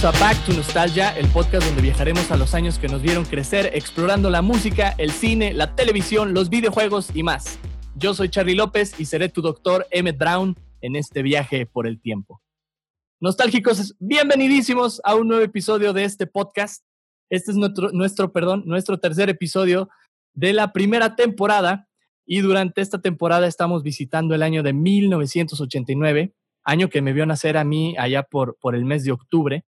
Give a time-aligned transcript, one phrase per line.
[0.00, 3.24] Bienvenidos a Back to Nostalgia, el podcast donde viajaremos a los años que nos vieron
[3.24, 7.58] crecer explorando la música, el cine, la televisión, los videojuegos y más.
[7.96, 12.00] Yo soy Charlie López y seré tu doctor Emmett Brown en este viaje por el
[12.00, 12.40] tiempo.
[13.18, 16.84] Nostálgicos, bienvenidísimos a un nuevo episodio de este podcast.
[17.28, 19.88] Este es nuestro, nuestro, perdón, nuestro tercer episodio
[20.32, 21.88] de la primera temporada
[22.24, 27.56] y durante esta temporada estamos visitando el año de 1989 año que me vio nacer
[27.56, 29.64] a mí allá por, por el mes de octubre.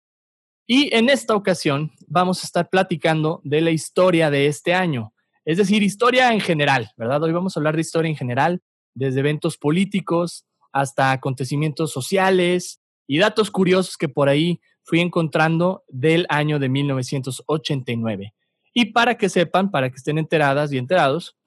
[0.67, 5.13] Y en esta ocasión vamos a estar platicando de la historia de este año,
[5.45, 7.21] es decir, historia en general, ¿verdad?
[7.21, 8.63] Hoy vamos a hablar de historia en general,
[8.95, 16.25] desde eventos políticos hasta acontecimientos sociales y datos curiosos que por ahí fui encontrando del
[16.29, 18.33] año de 1989.
[18.73, 21.37] Y para que sepan, para que estén enteradas y enterados,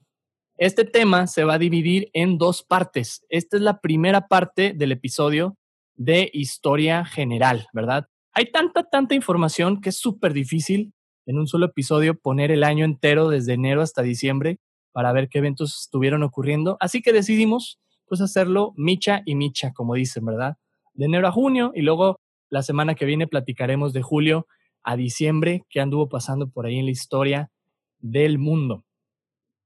[0.58, 3.24] este tema se va a dividir en dos partes.
[3.28, 5.56] Esta es la primera parte del episodio
[5.96, 8.06] de historia general, ¿verdad?
[8.38, 10.92] Hay tanta, tanta información que es súper difícil
[11.26, 14.60] en un solo episodio poner el año entero desde enero hasta diciembre
[14.92, 16.76] para ver qué eventos estuvieron ocurriendo.
[16.78, 20.56] Así que decidimos pues hacerlo micha y micha, como dicen, ¿verdad?
[20.94, 24.46] De enero a junio y luego la semana que viene platicaremos de julio
[24.84, 27.50] a diciembre, qué anduvo pasando por ahí en la historia
[27.98, 28.84] del mundo.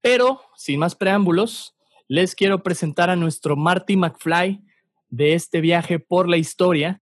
[0.01, 1.77] Pero, sin más preámbulos,
[2.09, 4.64] les quiero presentar a nuestro Marty McFly
[5.11, 7.02] de este viaje por la historia.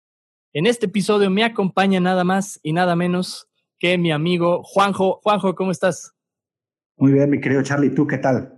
[0.52, 3.48] En este episodio me acompaña nada más y nada menos
[3.78, 5.20] que mi amigo Juanjo.
[5.22, 6.16] Juanjo, ¿cómo estás?
[6.98, 8.58] Muy bien, mi querido Charlie, ¿tú qué tal?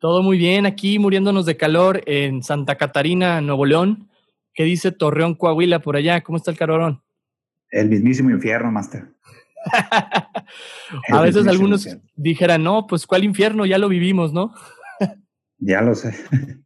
[0.00, 4.10] Todo muy bien, aquí muriéndonos de calor en Santa Catarina, Nuevo León.
[4.52, 6.22] ¿Qué dice Torreón, Coahuila, por allá?
[6.22, 7.00] ¿Cómo está el calorón?
[7.70, 9.06] El mismísimo infierno, Master.
[11.12, 14.52] a veces algunos dijeran, no, pues cuál infierno, ya lo vivimos, ¿no?
[15.58, 16.16] ya lo sé.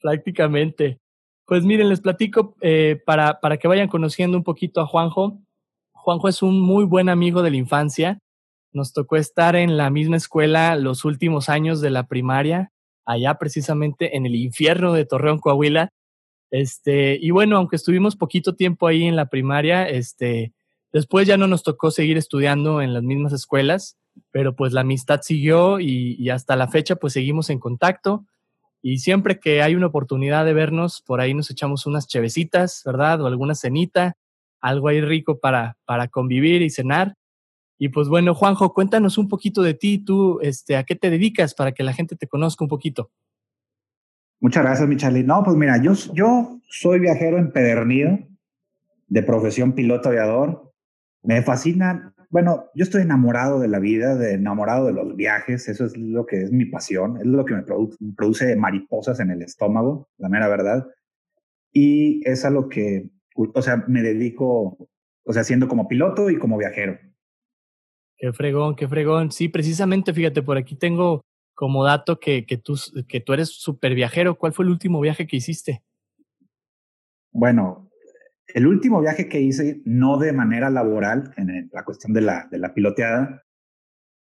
[0.00, 1.00] Prácticamente.
[1.46, 5.40] Pues miren, les platico eh, para, para que vayan conociendo un poquito a Juanjo.
[5.92, 8.18] Juanjo es un muy buen amigo de la infancia.
[8.72, 12.72] Nos tocó estar en la misma escuela los últimos años de la primaria,
[13.04, 15.90] allá precisamente en el infierno de Torreón, Coahuila.
[16.50, 20.52] Este, y bueno, aunque estuvimos poquito tiempo ahí en la primaria, este,
[20.94, 23.96] Después ya no nos tocó seguir estudiando en las mismas escuelas,
[24.30, 28.24] pero pues la amistad siguió y, hasta la fecha pues seguimos en contacto
[28.86, 33.22] y siempre que hay una oportunidad de vernos, por ahí nos echamos unas chevecitas, ¿verdad?
[33.22, 34.18] O alguna cenita,
[34.60, 37.14] algo ahí rico para, para convivir y cenar.
[37.78, 41.54] Y pues bueno, Juanjo, cuéntanos un poquito de ti, tú, este, ¿a qué te dedicas
[41.54, 43.10] para que la gente te conozca un poquito?
[44.38, 45.22] Muchas gracias, mi.
[45.22, 48.18] No, pues mira, yo, yo soy viajero empedernido,
[49.08, 50.74] de profesión piloto aviador.
[51.22, 55.84] Me fascina, bueno, yo estoy enamorado de la vida, de enamorado de los viajes, eso
[55.84, 60.08] es lo que es mi pasión, es lo que me produce, mariposas en el estómago,
[60.18, 60.84] la mera verdad.
[61.72, 64.76] Y es a lo que, o sea, me dedico,
[65.24, 66.98] o sea, siendo como piloto y como viajero.
[68.16, 69.30] Qué fregón, qué fregón.
[69.30, 71.24] Sí, precisamente, fíjate, por aquí tengo
[71.54, 72.74] como dato que, que, tú,
[73.06, 74.34] que tú eres súper viajero.
[74.34, 75.84] ¿Cuál fue el último viaje que hiciste?
[77.30, 77.92] Bueno,
[78.48, 82.58] el último viaje que hice, no de manera laboral, en la cuestión de la, de
[82.58, 83.42] la piloteada,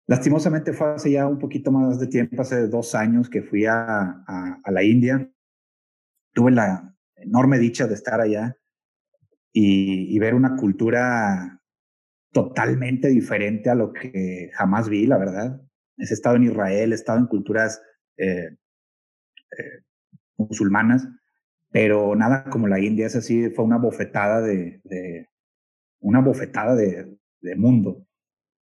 [0.06, 4.22] lastimosamente fue hace ya un poquito más de tiempo, hace dos años que fui a,
[4.26, 5.30] a, la India.
[6.32, 8.56] Tuve la enorme dicha de estar allá
[9.52, 11.60] y, y, ver una cultura
[12.32, 15.60] totalmente diferente a lo que jamás vi, la verdad.
[15.96, 17.82] He estado en Israel, he estado en culturas
[18.16, 18.56] eh,
[19.58, 19.82] eh,
[20.36, 21.08] musulmanas
[21.70, 25.28] pero nada como la India, es así, fue una bofetada de, de
[26.00, 28.06] una bofetada de, de mundo.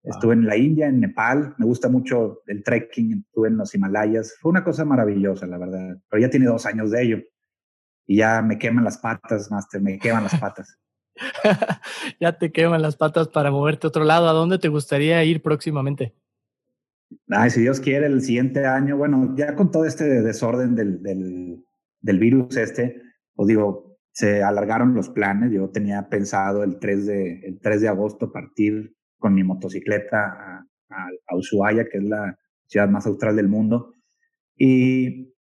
[0.03, 4.35] Estuve en la India, en Nepal, me gusta mucho el trekking, estuve en los Himalayas,
[4.41, 7.19] fue una cosa maravillosa, la verdad, pero ya tiene dos años de ello
[8.07, 10.79] y ya me queman las patas, Master, me queman las patas.
[12.21, 14.29] ya te queman las patas para moverte a otro lado.
[14.29, 16.15] ¿A dónde te gustaría ir próximamente?
[17.29, 21.65] Ay, si Dios quiere, el siguiente año, bueno, ya con todo este desorden del, del
[22.01, 23.03] del virus este,
[23.35, 25.53] os digo, se alargaron los planes.
[25.53, 30.67] Yo tenía pensado el 3 de, el 3 de agosto partir con mi motocicleta a,
[30.91, 33.95] a, Ushuaia, que es la ciudad más austral del mundo.
[34.57, 35.35] Y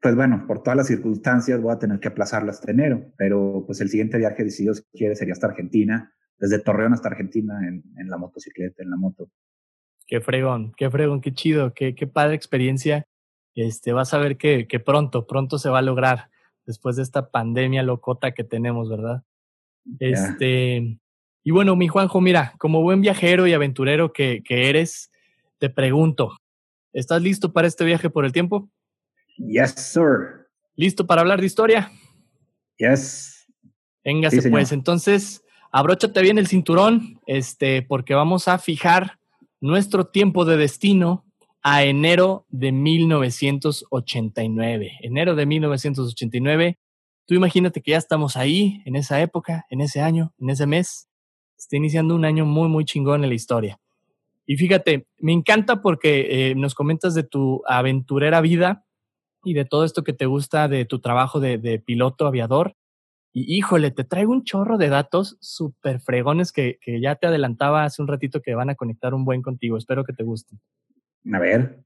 [0.00, 3.80] pues bueno, por todas las circunstancias voy a tener que aplazarlo hasta enero, pero pues
[3.80, 8.18] el siguiente viaje, si quiere, sería hasta Argentina, desde Torreón hasta Argentina en, en la
[8.18, 9.30] motocicleta, en la moto.
[10.06, 13.06] Qué fregón, qué fregón, qué chido, qué, qué padre experiencia
[13.54, 16.30] este, vas a ver que, que pronto, pronto se va a lograr
[16.66, 19.22] después de esta pandemia locota que tenemos, ¿verdad?
[20.00, 20.98] Este,
[21.42, 25.10] y bueno, mi Juanjo, mira, como buen viajero y aventurero que, que eres,
[25.58, 26.38] te pregunto,
[26.92, 28.70] ¿estás listo para este viaje por el tiempo?
[29.36, 30.48] Yes, sir.
[30.76, 31.90] ¿Listo para hablar de historia?
[32.78, 33.46] Yes.
[34.04, 39.18] Véngase, pues entonces, abróchate bien el cinturón, este, porque vamos a fijar
[39.60, 41.24] nuestro tiempo de destino
[41.64, 44.98] a enero de 1989.
[45.00, 46.78] Enero de 1989.
[47.26, 51.08] Tú imagínate que ya estamos ahí, en esa época, en ese año, en ese mes.
[51.56, 53.80] Está iniciando un año muy, muy chingón en la historia.
[54.44, 58.84] Y fíjate, me encanta porque eh, nos comentas de tu aventurera vida
[59.42, 62.76] y de todo esto que te gusta de tu trabajo de, piloto aviador.
[63.32, 67.84] Y híjole, te traigo un chorro de datos súper fregones que, que, ya te adelantaba
[67.84, 69.78] hace un ratito que van a conectar un buen contigo.
[69.78, 70.60] Espero que te gusten.
[71.32, 71.80] A ver.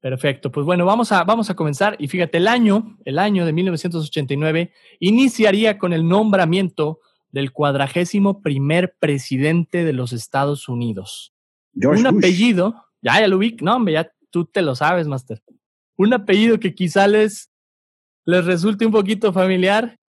[0.00, 1.96] Perfecto, pues bueno, vamos a, vamos a comenzar.
[1.98, 7.00] Y fíjate, el año, el año de 1989 iniciaría con el nombramiento
[7.30, 11.34] del cuadragésimo primer presidente de los Estados Unidos.
[11.74, 15.42] un apellido, ya, ya lo vi, no, hombre, ya tú te lo sabes, Master.
[15.96, 17.50] Un apellido que quizá les,
[18.24, 20.00] les resulte un poquito familiar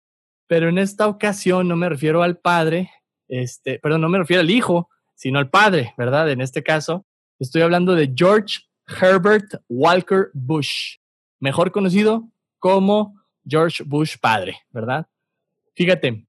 [0.52, 2.90] pero en esta ocasión no me refiero al padre,
[3.26, 6.30] este, perdón, no me refiero al hijo, sino al padre, ¿verdad?
[6.30, 7.06] En este caso,
[7.38, 8.58] estoy hablando de George
[9.00, 10.96] Herbert Walker Bush,
[11.40, 12.28] mejor conocido
[12.58, 13.14] como
[13.46, 15.06] George Bush padre, ¿verdad?
[15.74, 16.26] Fíjate,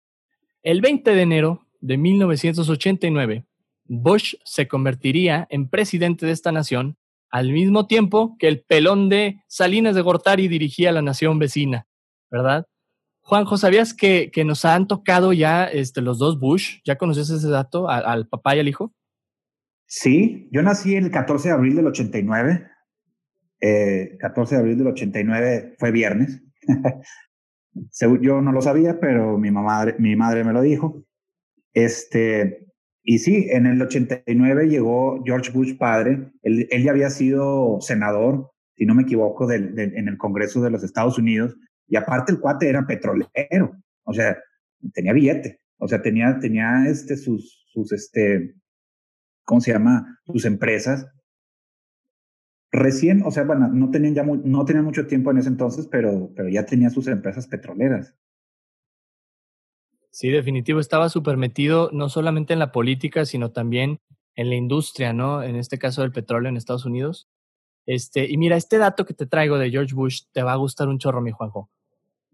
[0.64, 3.46] el 20 de enero de 1989,
[3.86, 6.98] Bush se convertiría en presidente de esta nación
[7.30, 11.88] al mismo tiempo que el pelón de Salinas de Gortari dirigía la nación vecina,
[12.30, 12.68] ¿verdad?
[13.22, 16.80] Juanjo, ¿sabías que, que, nos han tocado ya este, los dos Bush?
[16.84, 18.94] ¿Ya conoces ese dato, al, papá y al hijo?
[19.96, 22.66] Sí, yo nací el 14 de abril del 89.
[23.62, 26.42] Eh, 14 de abril del 89 fue viernes.
[28.22, 31.06] yo no lo sabía, pero mi, mi madre me lo dijo.
[31.76, 32.66] Este,
[33.04, 36.32] y sí, en el 89 llegó George Bush padre.
[36.42, 40.84] Él, ya había sido senador, si no me equivoco, del, en el Congreso de los
[40.84, 41.56] Estados Unidos
[41.88, 44.36] y aparte el cuate era petrolero, o sea,
[44.92, 48.56] tenía billete, o sea, tenía, tenía este, sus, sus, este,
[49.44, 50.20] ¿cómo se llama?
[50.26, 51.08] Sus empresas.
[52.72, 56.32] Recién, o sea, bueno, no tenían ya no tenían mucho tiempo en ese entonces, pero,
[56.36, 58.16] pero ya tenía sus empresas petroleras.
[60.10, 64.00] Sí, definitivo, estaba súper metido no solamente en la política, sino también
[64.36, 65.44] en la industria, ¿no?
[65.44, 67.28] En este caso del petróleo en Estados Unidos.
[67.86, 70.88] Este, y mira, este dato que te traigo de George Bush te va a gustar
[70.88, 71.70] un chorro, mi Juanjo.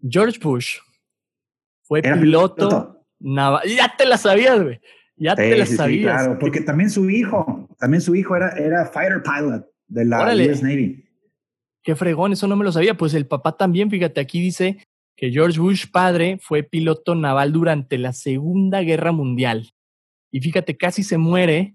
[0.06, 0.78] George Bush
[1.82, 3.68] fue piloto, naval.
[3.68, 4.80] Ya te la sabías, güey.
[5.20, 6.22] Ya te la sabías.
[6.22, 10.62] claro, porque también su hijo, también su hijo era, era fighter pilot de la US
[10.62, 11.04] Navy.
[11.82, 12.96] Qué fregón, eso no me lo sabía.
[12.96, 14.78] Pues el papá también, fíjate, aquí dice
[15.16, 19.74] que George Bush padre fue piloto naval durante la Segunda Guerra Mundial.
[20.30, 21.74] Y fíjate, casi se muere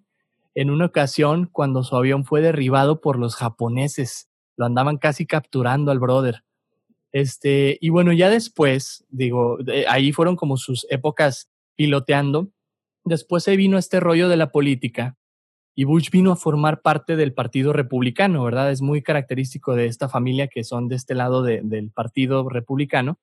[0.55, 4.27] en una ocasión cuando su avión fue derribado por los japoneses.
[4.57, 6.43] Lo andaban casi capturando al brother.
[7.11, 12.49] Este, y bueno, ya después, digo, ahí fueron como sus épocas piloteando.
[13.05, 15.15] Después se vino este rollo de la política
[15.75, 18.71] y Bush vino a formar parte del Partido Republicano, ¿verdad?
[18.71, 23.19] Es muy característico de esta familia que son de este lado del Partido Republicano.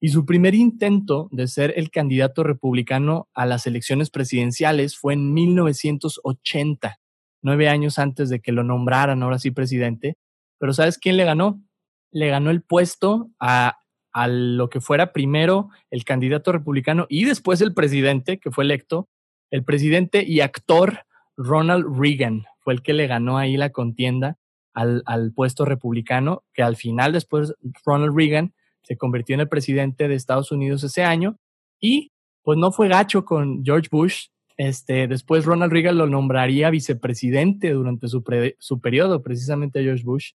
[0.00, 5.32] Y su primer intento de ser el candidato republicano a las elecciones presidenciales fue en
[5.32, 6.98] 1980,
[7.42, 10.16] nueve años antes de que lo nombraran ahora sí presidente.
[10.58, 11.62] Pero ¿sabes quién le ganó?
[12.10, 13.78] Le ganó el puesto a,
[14.12, 19.08] a lo que fuera primero el candidato republicano y después el presidente que fue electo.
[19.52, 21.00] El presidente y actor
[21.36, 24.38] Ronald Reagan fue el que le ganó ahí la contienda
[24.72, 27.54] al, al puesto republicano, que al final después
[27.84, 31.36] Ronald Reagan se convirtió en el presidente de Estados Unidos ese año
[31.78, 34.28] y pues no fue gacho con George Bush.
[34.56, 38.24] Este, después Ronald Reagan lo nombraría vicepresidente durante su,
[38.58, 40.32] su periodo, precisamente George Bush.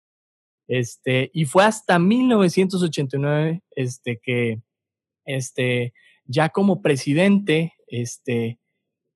[0.67, 4.59] Este, y fue hasta 1989 este, que
[5.25, 5.93] este,
[6.25, 8.59] ya como presidente este,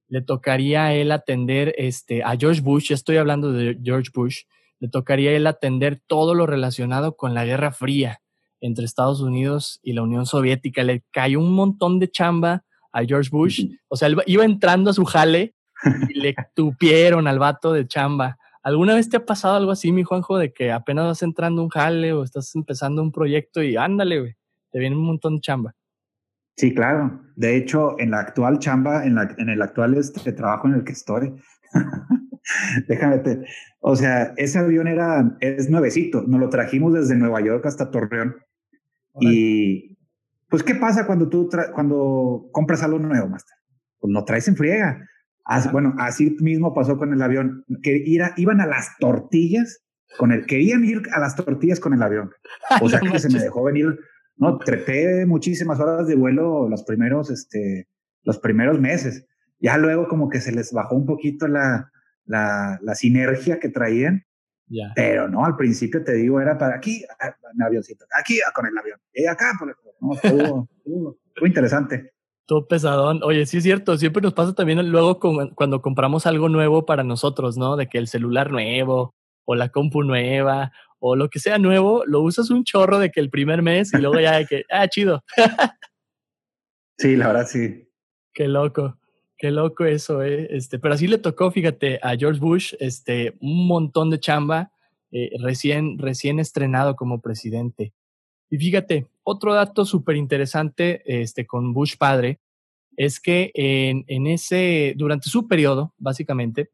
[0.08, 4.44] le tocaría a él atender este, a George Bush, estoy hablando de George Bush,
[4.80, 8.22] le tocaría a él atender todo lo relacionado con la Guerra Fría
[8.62, 10.84] entre Estados Unidos y la Unión Soviética.
[10.84, 13.66] Le cayó un montón de chamba a George Bush.
[13.88, 15.56] O sea, iba entrando a su jale
[16.10, 18.38] y le tupieron al vato de chamba.
[18.64, 21.70] ¿Alguna vez te ha pasado algo así, mi Juanjo, de que apenas vas entrando un
[21.70, 24.36] jale o estás empezando un proyecto y ándale, güey,
[24.72, 25.76] te viene un montón de chamba?
[26.58, 27.22] Sí, claro.
[27.36, 30.84] De hecho, en la actual chamba, en, la, en el actual este, trabajo en el
[30.84, 31.36] que estoy,
[32.88, 33.46] déjame te,
[33.80, 38.38] o sea, ese avión era, es nuevecito, nos lo trajimos desde Nueva York hasta Torreón
[39.20, 39.98] y
[40.50, 43.56] pues, ¿qué pasa cuando tú cuando compras algo nuevo, Master?
[44.00, 45.08] Pues lo traes en friega.
[45.72, 48.04] bueno, así mismo pasó con el avión, que
[48.38, 49.84] iban a las tortillas
[50.18, 52.32] con el, querían ir a las tortillas con el avión.
[52.82, 54.00] O sea que se me dejó venir,
[54.38, 57.88] no, trepé muchísimas horas de vuelo los primeros, este,
[58.24, 59.26] los primeros meses.
[59.60, 61.92] Ya luego como que se les bajó un poquito la,
[62.26, 64.24] la, la sinergia que traían.
[64.70, 64.92] Ya.
[64.96, 68.66] Pero no, al principio te digo, era para aquí, ah, un avioncito, aquí ah, con
[68.66, 69.76] el avión, y acá, por el...
[70.02, 72.12] no, estuvo, estuvo, estuvo interesante.
[72.46, 73.22] Todo pesadón.
[73.24, 77.04] Oye, sí es cierto, siempre nos pasa también luego con, cuando compramos algo nuevo para
[77.06, 77.78] nosotros, ¿no?
[77.78, 79.16] De que el celular nuevo
[79.46, 83.20] o la compu nueva o lo que sea nuevo, lo usas un chorro de que
[83.20, 85.24] el primer mes y luego ya de que, ah, chido.
[86.98, 87.90] sí, la verdad sí.
[88.34, 88.98] Qué loco.
[89.38, 90.48] Qué loco eso, ¿eh?
[90.50, 94.72] Este, pero así le tocó, fíjate, a George Bush, este, un montón de chamba,
[95.12, 97.94] eh, recién, recién estrenado como presidente.
[98.50, 102.40] Y fíjate, otro dato súper interesante este, con Bush padre
[102.96, 106.72] es que en, en ese, durante su periodo, básicamente,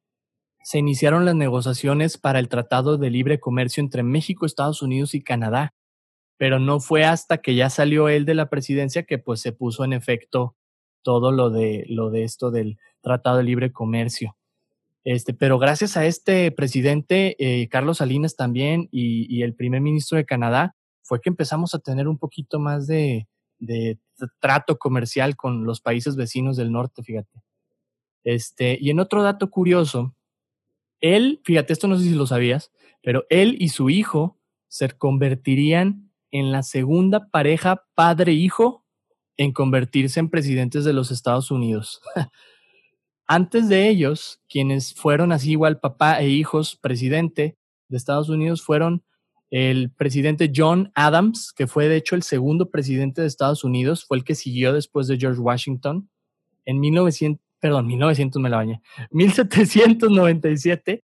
[0.63, 5.21] se iniciaron las negociaciones para el Tratado de Libre Comercio entre México, Estados Unidos y
[5.21, 5.73] Canadá.
[6.37, 9.83] Pero no fue hasta que ya salió él de la presidencia que pues se puso
[9.83, 10.55] en efecto
[11.03, 14.37] todo lo de, lo de esto del Tratado de Libre Comercio.
[15.03, 20.17] Este, pero gracias a este presidente, eh, Carlos Salinas también, y, y, el primer ministro
[20.17, 23.27] de Canadá, fue que empezamos a tener un poquito más de,
[23.59, 23.99] de
[24.39, 27.43] trato comercial con los países vecinos del norte, fíjate.
[28.23, 30.15] Este, y en otro dato curioso,
[31.03, 36.09] él, fíjate, esto no sé si lo sabías, pero él y su hijo se convertirían
[36.31, 38.85] en la segunda pareja padre-hijo
[39.35, 42.01] en convertirse en presidentes de los Estados Unidos.
[43.27, 47.57] Antes de ellos, quienes fueron así igual papá e hijos presidente
[47.89, 49.03] de Estados Unidos fueron
[49.51, 54.17] el presidente John Adams, que fue de hecho el segundo presidente de Estados Unidos, fue
[54.17, 56.09] el que siguió después de George Washington
[56.63, 61.01] en 1900, perdón, 1900 me la bañé, 1797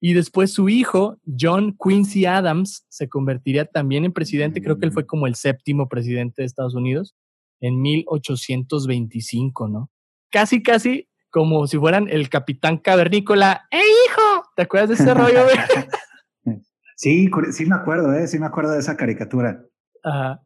[0.00, 4.60] y después su hijo, John Quincy Adams, se convertiría también en presidente.
[4.60, 7.14] Creo que él fue como el séptimo presidente de Estados Unidos
[7.60, 9.88] en 1825, ¿no?
[10.32, 13.68] Casi, casi como si fueran el capitán cavernícola.
[13.70, 14.48] ¡Eh, hijo!
[14.56, 15.46] ¿Te acuerdas de ese rollo,
[16.96, 18.26] Sí, sí me acuerdo, ¿eh?
[18.26, 19.64] Sí me acuerdo de esa caricatura.
[20.02, 20.42] Ajá.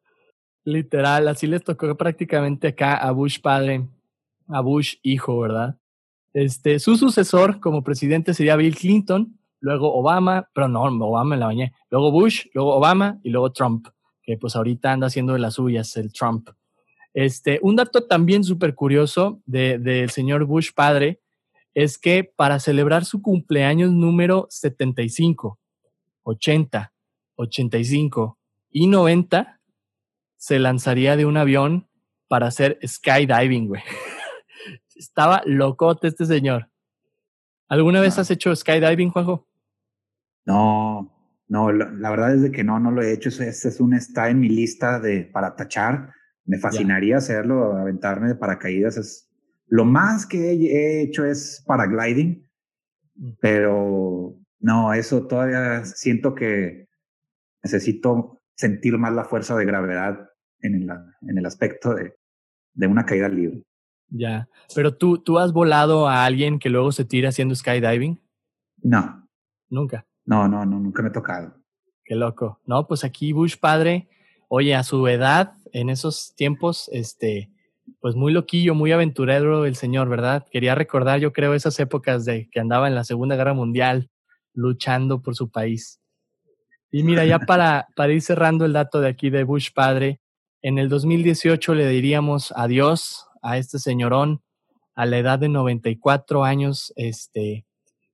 [0.65, 3.89] Literal, así les tocó prácticamente acá a Bush padre,
[4.49, 5.77] a Bush hijo, ¿verdad?
[6.33, 11.47] Este, su sucesor como presidente sería Bill Clinton, luego Obama, pero no, Obama en la
[11.47, 13.89] bañé, luego Bush, luego Obama y luego Trump,
[14.23, 16.51] que pues ahorita anda haciendo de las suyas el Trump.
[17.15, 21.21] Este, un dato también súper curioso del de, señor Bush padre
[21.75, 25.59] es que para celebrar su cumpleaños número 75,
[26.23, 26.93] 80,
[27.37, 28.39] 85
[28.71, 29.61] y 90,
[30.37, 31.89] se lanzaría de un avión
[32.29, 33.83] para hacer skydiving, güey.
[34.99, 36.69] Estaba locote este señor.
[37.69, 39.47] ¿Alguna vez has hecho skydiving, Juanjo?
[40.45, 41.11] No,
[41.49, 43.29] no, la, verdad es de que no, no lo he hecho.
[43.29, 46.13] Este es un está en mi lista de para tachar
[46.49, 48.97] me fascinaría hacerlo, aventarme de paracaídas.
[48.97, 49.31] Es,
[49.67, 52.49] lo más que he, hecho es paragliding,
[53.17, 53.33] mm.
[53.39, 56.89] pero no, eso todavía siento que
[57.63, 60.91] necesito sentir más la fuerza de gravedad en el,
[61.29, 62.15] en el aspecto de,
[62.73, 63.63] de una caída libre.
[64.11, 68.21] Ya, pero tú, tú has volado a alguien que luego se tira haciendo skydiving?
[68.83, 69.29] No.
[69.69, 70.07] Nunca.
[70.25, 71.55] No, no, no, nunca me he tocado.
[72.05, 72.61] Qué loco.
[72.65, 74.09] No, pues aquí Bush padre,
[74.49, 77.51] oye, a su edad, en esos tiempos, este,
[78.01, 80.47] pues muy loquillo, muy aventurero el señor, ¿verdad?
[80.51, 84.11] Quería recordar, yo creo, esas épocas de que andaba en la Segunda Guerra Mundial
[84.55, 86.01] luchando por su país.
[86.91, 90.21] Y mira, ya para, para ir cerrando el dato de aquí de Bush padre,
[90.63, 94.43] en el 2018 le diríamos adiós a este señorón
[94.95, 97.67] a la edad de 94 años, este,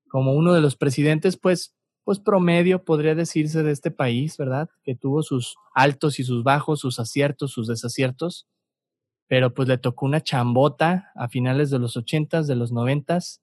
[0.08, 4.68] como uno de los presidentes, pues pues promedio, podría decirse, de este país, ¿verdad?
[4.84, 8.46] Que tuvo sus altos y sus bajos, sus aciertos, sus desaciertos,
[9.26, 13.40] pero pues le tocó una chambota a finales de los ochentas, de los noventas,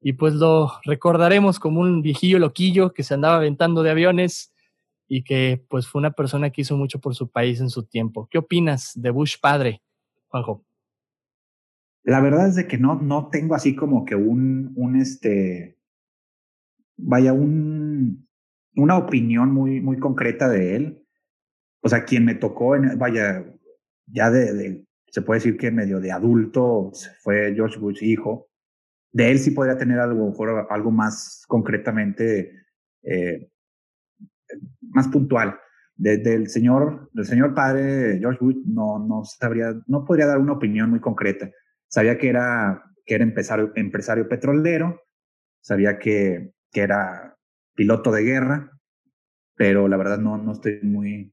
[0.00, 4.52] y pues lo recordaremos como un viejillo loquillo que se andaba aventando de aviones
[5.06, 8.26] y que pues fue una persona que hizo mucho por su país en su tiempo.
[8.30, 9.82] ¿Qué opinas de Bush padre,
[10.28, 10.64] Juanjo?
[12.04, 15.78] La verdad es de que no, no tengo así como que un, un este,
[16.96, 18.28] vaya, un,
[18.76, 21.06] una opinión muy, muy concreta de él.
[21.80, 23.44] O sea, quien me tocó, en, vaya,
[24.06, 26.92] ya de, se puede decir que medio de adulto
[27.22, 28.48] fue George Bush hijo.
[29.12, 30.34] De él sí podría tener algo,
[30.70, 32.52] algo más concretamente,
[33.02, 33.50] eh,
[34.80, 35.58] más puntual.
[35.94, 40.54] Desde el señor, del señor padre George Bush no, no sabría, no podría dar una
[40.54, 41.50] opinión muy concreta.
[41.92, 45.02] Sabía que era, que era empresario, empresario petrolero,
[45.60, 47.36] sabía que que era
[47.74, 48.80] piloto de guerra,
[49.54, 51.32] pero la verdad no, no estoy muy,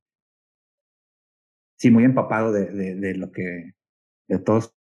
[1.77, 3.71] sí, muy empapado de, de, lo que,
[4.27, 4.75] de todos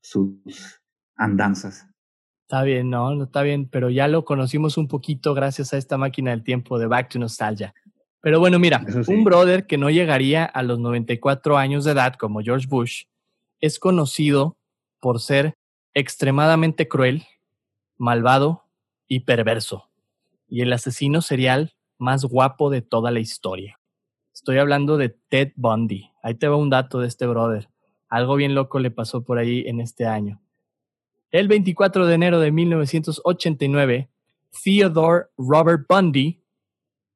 [0.00, 0.82] sus
[1.16, 1.86] andanzas.
[2.42, 5.96] Está bien, no, no está bien, pero ya lo conocimos un poquito gracias a esta
[5.96, 7.72] máquina del tiempo de Back to Nostalgia.
[8.20, 12.40] Pero bueno, mira, un brother que no llegaría a los 94 años de edad como
[12.40, 13.04] George Bush
[13.58, 14.58] es conocido
[15.02, 15.58] por ser
[15.94, 17.24] extremadamente cruel,
[17.98, 18.66] malvado
[19.08, 19.90] y perverso,
[20.48, 23.80] y el asesino serial más guapo de toda la historia.
[24.32, 26.08] Estoy hablando de Ted Bundy.
[26.22, 27.68] Ahí te va un dato de este brother.
[28.08, 30.40] Algo bien loco le pasó por ahí en este año.
[31.32, 34.08] El 24 de enero de 1989,
[34.62, 36.44] Theodore Robert Bundy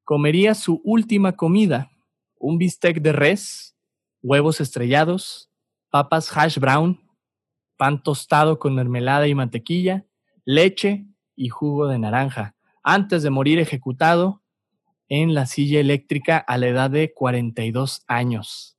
[0.03, 1.89] comería su última comida,
[2.37, 3.77] un bistec de res,
[4.21, 5.49] huevos estrellados,
[5.89, 7.06] papas hash brown,
[7.77, 10.05] pan tostado con mermelada y mantequilla,
[10.45, 14.41] leche y jugo de naranja, antes de morir ejecutado
[15.09, 18.77] en la silla eléctrica a la edad de 42 años.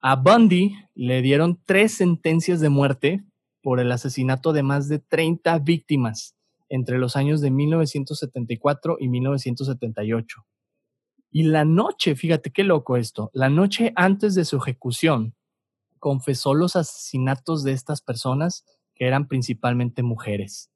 [0.00, 3.24] A Bundy le dieron tres sentencias de muerte
[3.62, 6.36] por el asesinato de más de 30 víctimas
[6.68, 10.46] entre los años de 1974 y 1978.
[11.30, 15.34] Y la noche, fíjate qué loco esto, la noche antes de su ejecución,
[15.98, 20.70] confesó los asesinatos de estas personas, que eran principalmente mujeres.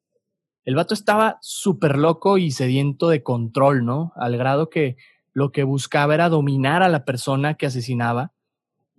[0.64, 4.12] El vato estaba súper loco y sediento de control, ¿no?
[4.16, 4.96] Al grado que
[5.32, 8.32] lo que buscaba era dominar a la persona que asesinaba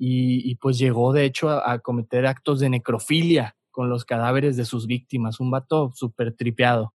[0.03, 4.87] y, pues llegó de hecho a, cometer actos de necrofilia con los cadáveres de sus
[4.87, 6.95] víctimas, un vato súper tripeado.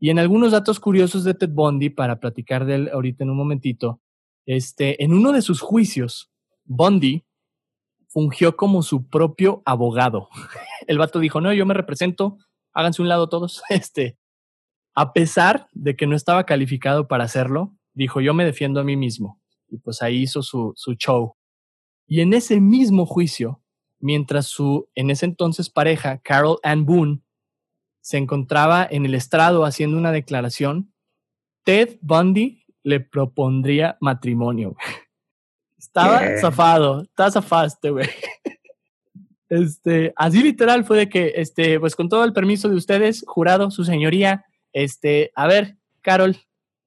[0.00, 3.36] Y en algunos datos curiosos de Ted Bundy, para platicar de él ahorita en un
[3.36, 4.00] momentito,
[4.46, 6.28] este, en uno de sus juicios,
[6.64, 7.24] Bundy
[8.08, 10.28] fungió como su propio abogado.
[10.86, 12.38] El vato dijo, no, yo me represento,
[12.72, 13.62] háganse un lado todos.
[13.70, 14.18] Este,
[14.94, 18.96] a pesar de que no estaba calificado para hacerlo, dijo, yo me defiendo a mí
[18.96, 19.40] mismo.
[19.68, 21.34] Y pues ahí hizo su, su show.
[22.06, 23.62] Y en ese mismo juicio,
[24.00, 27.20] mientras su en ese entonces pareja, Carol Ann Boone,
[28.00, 30.94] se encontraba en el estrado haciendo una declaración,
[31.64, 34.76] Ted Bundy le propondría matrimonio.
[35.78, 38.08] Estaba zafado, está zafado este güey.
[39.50, 43.70] Este, así literal fue de que, este, pues con todo el permiso de ustedes, jurado,
[43.70, 46.36] su señoría, este, a ver, Carol,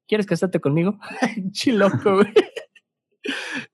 [0.07, 0.99] ¿quieres casarte conmigo?
[1.51, 2.33] Chiloco, güey.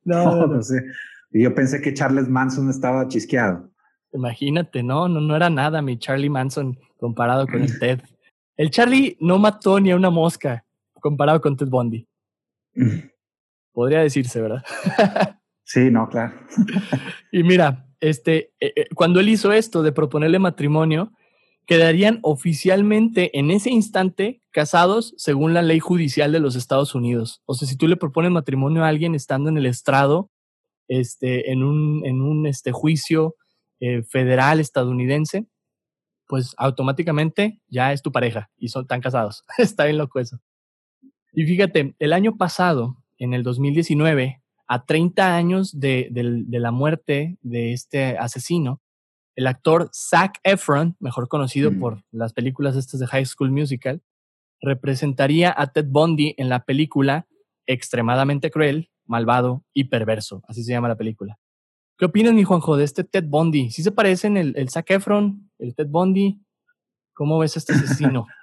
[0.03, 0.83] No, no, sé.
[1.31, 3.69] Yo pensé que Charles Manson estaba chisqueado.
[4.11, 8.01] Imagínate, no, no, no era nada mi Charlie Manson comparado con el Ted.
[8.57, 10.65] El Charlie no mató ni a una mosca
[10.99, 12.07] comparado con Ted Bundy.
[13.77, 14.63] Podría decirse, ¿verdad?
[15.63, 16.33] sí, no, claro.
[17.31, 21.11] y mira, este, eh, eh, cuando él hizo esto de proponerle matrimonio,
[21.67, 27.43] quedarían oficialmente en ese instante casados según la ley judicial de los Estados Unidos.
[27.45, 30.31] O sea, si tú le propones matrimonio a alguien estando en el estrado,
[30.87, 33.35] este, en un, en un este, juicio
[33.79, 35.45] eh, federal estadounidense,
[36.25, 39.45] pues automáticamente ya es tu pareja y son tan casados.
[39.59, 40.39] Está bien loco eso.
[41.31, 46.09] Y fíjate, el año pasado, en el 2019, a 30 años de,
[46.49, 48.81] la muerte de este asesino,
[49.35, 51.79] el actor Zac Efron, mejor conocido mm.
[51.79, 54.01] por las películas estas de High School Musical,
[54.61, 57.27] representaría a Ted Bundy en la película
[57.67, 60.41] Extremadamente Cruel, Malvado y Perverso.
[60.47, 61.37] Así se llama la película.
[61.97, 63.71] ¿Qué opinas, mi Juanjo, de este Ted Bundy?
[63.71, 66.41] ¿Sí se parecen el, el Zac Efron, el Ted Bundy?
[67.13, 68.27] ¿Cómo ves a este asesino?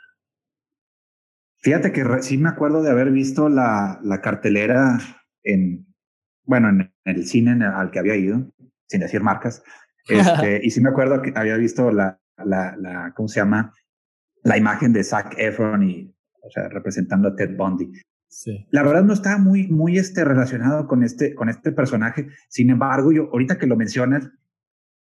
[1.64, 4.98] Fíjate que sí me acuerdo de haber visto la, la cartelera
[5.42, 5.87] en,
[6.44, 8.53] bueno, en, el cine al que había ido,
[8.87, 9.62] sin decir marcas.
[10.07, 13.72] Este, y sí me acuerdo que había visto la, la, la, ¿cómo se llama?
[14.42, 17.92] La imagen de Zac Efron y, o sea, representando a Ted Bundy.
[18.70, 22.29] La verdad no estaba muy, muy este, relacionado con este, con este personaje.
[22.50, 24.29] Sin embargo, yo, ahorita que lo mencionas,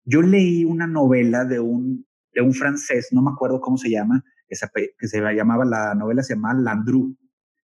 [0.04, 4.22] yo leí una novela de un, de un francés, no me acuerdo cómo se llama,
[4.52, 4.68] que se,
[5.00, 7.16] que se llamaba, la novela se llama Landru.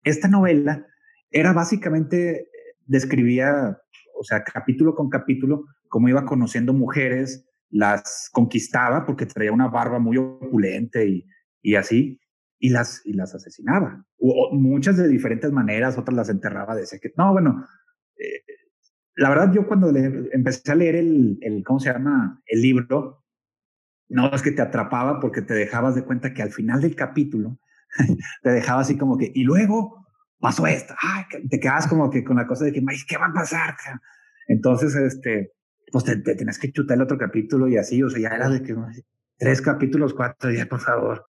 [0.04, 0.86] Esta novela
[1.32, 2.48] era básicamente,
[2.86, 3.76] describía,
[4.20, 9.98] o sea, capítulo con capítulo, cómo iba conociendo mujeres, las conquistaba porque traía una barba
[9.98, 11.26] muy opulente y,
[11.64, 12.22] y así,
[12.60, 14.06] y las, y las asesinaba.
[14.20, 17.66] O, muchas de diferentes maneras, otras las enterraba de que No, bueno,
[18.18, 18.44] eh,
[19.16, 22.44] la verdad yo cuando le, empecé a leer el, el, ¿cómo se llama?
[22.46, 23.25] El libro,
[24.10, 27.58] no es que te atrapaba porque te dejabas de cuenta que al final del capítulo
[28.44, 30.06] te dejaba así como que, y luego
[30.40, 33.34] pasó esto, ay, te quedas como que con la cosa de que, ¿qué va a
[33.34, 33.76] pasar?
[34.48, 35.54] Entonces, este,
[35.92, 38.50] pues te, te tenés que chutar el otro capítulo y así, o sea, ya era
[38.50, 38.76] de que
[39.38, 41.26] tres capítulos, cuatro, ya por favor.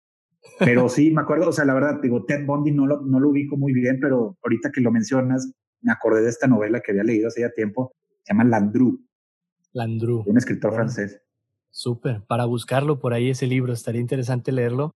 [0.59, 3.29] Pero sí, me acuerdo, o sea, la verdad, digo, Ted Bundy no lo, no lo
[3.29, 7.03] ubico muy bien, pero ahorita que lo mencionas, me acordé de esta novela que había
[7.03, 8.99] leído hace ya tiempo, se llama Landru.
[9.73, 10.23] Landru.
[10.25, 11.21] Un escritor francés.
[11.75, 14.95] Súper, para buscarlo por ahí ese libro, estaría interesante leerlo.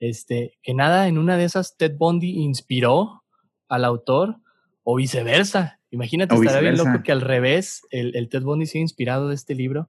[0.00, 3.22] Este, que nada, en una de esas Ted Bundy inspiró
[3.68, 4.38] al autor
[4.82, 5.78] o viceversa.
[5.92, 9.54] Imagínate, estaría bien loco que al revés el, el Ted Bundy sea inspirado de este
[9.54, 9.88] libro.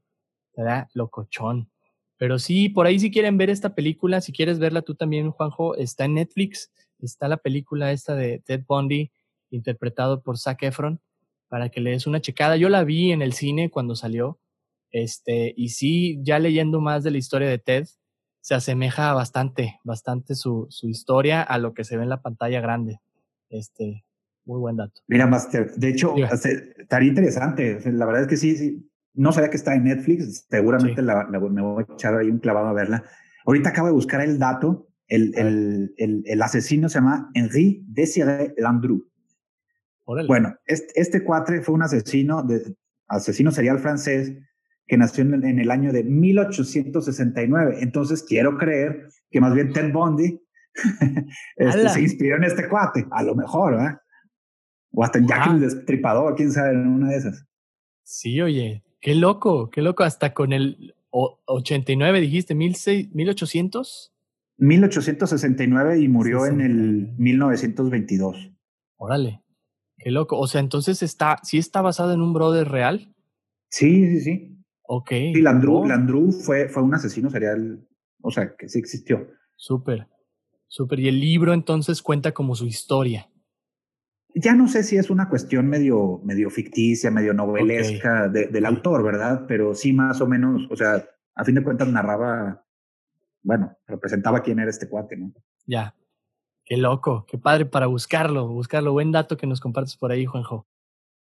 [0.53, 1.71] Será locochón.
[2.17, 5.75] Pero sí, por ahí si quieren ver esta película, si quieres verla tú también, Juanjo,
[5.75, 6.71] está en Netflix.
[6.99, 9.11] Está la película esta de Ted Bundy,
[9.49, 11.01] interpretado por Zac Efron,
[11.47, 12.57] para que le des una checada.
[12.57, 14.39] Yo la vi en el cine cuando salió
[14.91, 17.85] este, y sí, ya leyendo más de la historia de Ted,
[18.41, 22.61] se asemeja bastante, bastante su, su historia a lo que se ve en la pantalla
[22.61, 23.01] grande.
[23.49, 24.05] Este,
[24.45, 25.01] muy buen dato.
[25.07, 27.79] Mira, Master, de hecho, estaría interesante.
[27.91, 28.89] La verdad es que sí, sí.
[29.13, 30.45] No sabía que está en Netflix.
[30.49, 33.03] Seguramente la, me voy a echar ahí un clavado a verla.
[33.45, 34.87] Ahorita acabo de buscar el dato.
[35.07, 39.09] El, el, el, el asesino se llama Henri Desiré Landru.
[40.05, 42.75] Bueno, este, este cuatre fue un asesino, de,
[43.07, 44.33] asesino serial francés
[44.87, 47.77] que nació en, el año de 1869.
[47.81, 50.41] Entonces quiero creer que más bien Ted Bundy
[51.57, 54.01] este, se inspiró en este cuate, a lo mejor, ¿verdad?
[54.91, 57.45] O hasta en Jack el Destripador, quién sabe, en una de esas.
[58.03, 64.13] Sí, oye, qué loco, qué loco, hasta con el 89 dijiste, 1800.
[64.59, 68.51] 1869 y murió en el 1922.
[68.95, 69.43] Órale,
[69.97, 70.39] qué loco.
[70.39, 73.13] O sea, entonces está, sí está basado en un brother real.
[73.69, 74.56] Sí, sí, sí.
[74.87, 75.09] Ok.
[75.09, 77.85] Sí, Landru, fue, fue un asesino serial,
[78.21, 79.27] o sea, que sí existió.
[79.55, 80.07] Súper,
[80.67, 80.99] súper.
[81.01, 83.29] Y el libro entonces cuenta como su historia.
[84.33, 89.45] Ya no sé si es una cuestión medio, medio ficticia, medio novelesca del autor, ¿verdad?
[89.47, 91.03] Pero sí más o menos, o sea,
[91.35, 92.63] a fin de cuentas narraba,
[93.41, 95.33] bueno, representaba quién era este cuate, ¿no?
[95.65, 95.95] Ya.
[96.63, 98.91] Qué loco, qué padre para buscarlo, buscarlo.
[98.91, 100.67] Buen dato que nos compartes por ahí, Juanjo.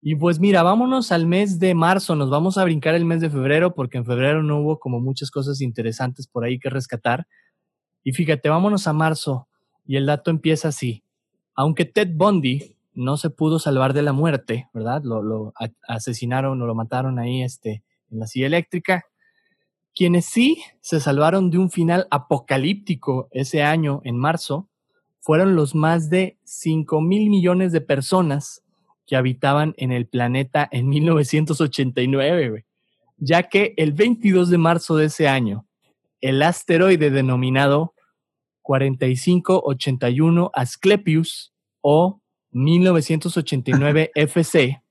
[0.01, 3.29] Y pues mira, vámonos al mes de marzo, nos vamos a brincar el mes de
[3.29, 7.27] febrero porque en febrero no hubo como muchas cosas interesantes por ahí que rescatar.
[8.03, 9.47] Y fíjate, vámonos a marzo
[9.85, 11.03] y el dato empieza así.
[11.55, 15.03] Aunque Ted Bundy no se pudo salvar de la muerte, ¿verdad?
[15.03, 15.53] Lo,
[15.87, 19.05] asesinaron o lo mataron ahí este, en la silla eléctrica.
[19.93, 24.69] Quienes sí se salvaron de un final apocalíptico ese año, en marzo,
[25.19, 28.61] fueron los más de 5 mil millones de personas
[29.05, 32.65] que habitaban en el planeta en 1989,
[33.17, 35.65] ya que el 22 de marzo de ese año,
[36.21, 37.93] el asteroide denominado
[38.61, 44.81] 4581 Asclepius o 1989 FC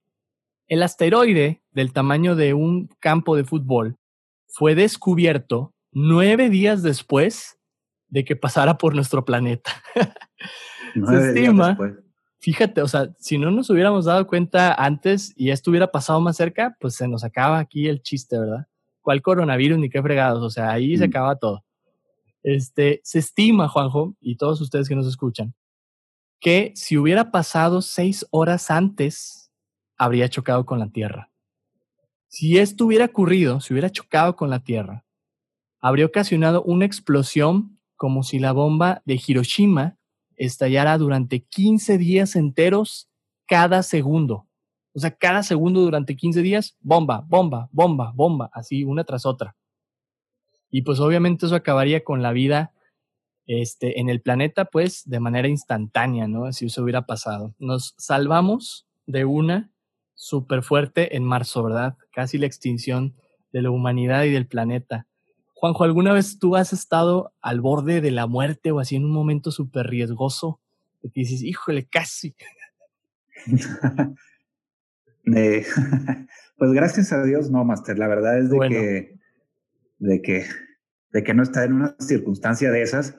[0.67, 3.97] El asteroide, del tamaño de un campo de fútbol,
[4.47, 7.57] fue descubierto nueve días después
[8.07, 9.71] de que pasara por nuestro planeta.
[10.93, 11.77] Se estima
[12.45, 16.37] fíjate, o sea, si no nos hubiéramos dado cuenta antes y esto hubiera pasado más
[16.37, 18.67] cerca, pues se nos acaba aquí el chiste, ¿verdad?
[19.01, 20.43] ¿Cuál coronavirus ni qué fregados?
[20.43, 21.09] O sea, ahí se mm.
[21.09, 21.65] acaba todo.
[22.43, 25.55] Este, se estima, Juanjo, y todos ustedes que nos escuchan,
[26.39, 29.51] que si hubiera pasado seis horas antes,
[29.97, 31.31] habría chocado con la Tierra.
[32.27, 35.03] Si esto hubiera ocurrido, si hubiera chocado con la Tierra,
[35.81, 39.97] habría ocasionado una explosión como si la bomba de Hiroshima
[40.37, 43.09] estallara durante 15 días enteros
[43.47, 44.47] cada segundo.
[44.93, 49.55] O sea, cada segundo durante 15 días, bomba, bomba, bomba, bomba, así una tras otra.
[50.71, 52.73] Y pues obviamente eso acabaría con la vida
[53.45, 56.51] este, en el planeta, pues de manera instantánea, ¿no?
[56.51, 57.53] Si eso hubiera pasado.
[57.59, 59.69] Nos salvamos de una
[60.15, 61.97] súper fuerte en marzo, ¿verdad?
[62.11, 63.13] Casi la extinción
[63.51, 65.07] de la humanidad y del planeta.
[65.55, 69.11] Juanjo, ¿alguna vez tú has estado al borde de la muerte o así en un
[69.11, 70.59] momento súper riesgoso?
[71.01, 72.35] Que dices, híjole, casi.
[76.57, 77.97] pues gracias a Dios, no, Master.
[77.97, 79.17] La verdad es de que,
[79.99, 80.45] de que,
[81.11, 83.15] de que no está en una circunstancia de esas.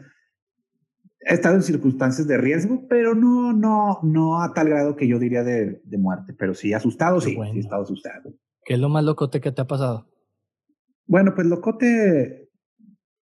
[1.21, 5.19] He estado en circunstancias de riesgo, pero no, no, no a tal grado que yo
[5.19, 6.35] diría de, de muerte.
[6.39, 8.33] Pero sí, asustado, sí, sí he estado asustado.
[8.65, 10.07] ¿Qué es lo más locote que te ha pasado?
[11.07, 12.51] Bueno, pues locote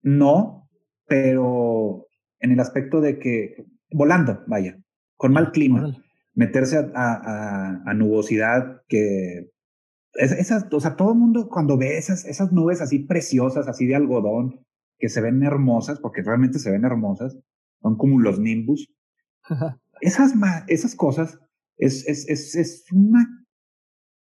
[0.03, 0.69] no,
[1.07, 2.07] pero
[2.41, 4.79] en el aspecto de que volando, vaya,
[5.17, 5.97] con mal clima,
[6.35, 9.51] meterse a, a, nubosidad que
[10.15, 13.97] esas, o sea, todo el mundo cuando ve esas, esas nubes así preciosas, así de
[13.97, 14.65] algodón,
[14.99, 17.37] que se ven hermosas, porque realmente se ven hermosas,
[17.83, 18.89] son como los Nimbus.
[20.01, 20.33] esas,
[20.69, 21.39] esas cosas
[21.77, 23.46] es, es, es, es una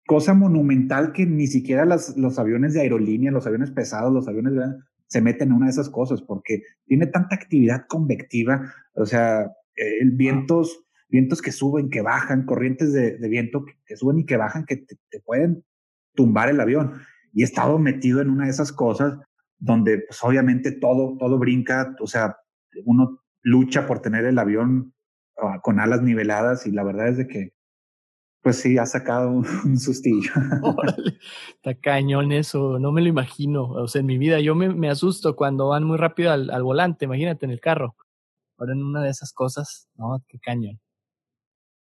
[0.08, 4.54] cosa monumental que ni siquiera las, los aviones de aerolínea, los aviones pesados, los aviones
[4.54, 9.42] grandes, se meten en una de esas cosas porque tiene tanta actividad convectiva, o sea,
[9.76, 14.64] eh, vientos, vientos que suben, que bajan, corrientes de, viento que, suben y que bajan,
[14.64, 15.62] que te, pueden
[16.14, 16.94] tumbar el avión.
[17.34, 19.18] Y he estado metido en una de esas cosas
[19.58, 22.38] donde pues obviamente todo, todo brinca, o sea,
[22.86, 24.94] uno lucha por tener el avión
[25.36, 27.57] ah, con alas niveladas y la verdad es de que
[28.42, 29.44] pues sí, ha sacado un,
[29.78, 30.30] sustillo.
[31.56, 33.64] está cañón eso, no me lo imagino.
[33.64, 36.62] O sea, en mi vida yo me, me asusto cuando van muy rápido al, al,
[36.62, 37.96] volante, imagínate en el carro.
[38.56, 40.80] Ahora en una de esas cosas, no, qué cañón.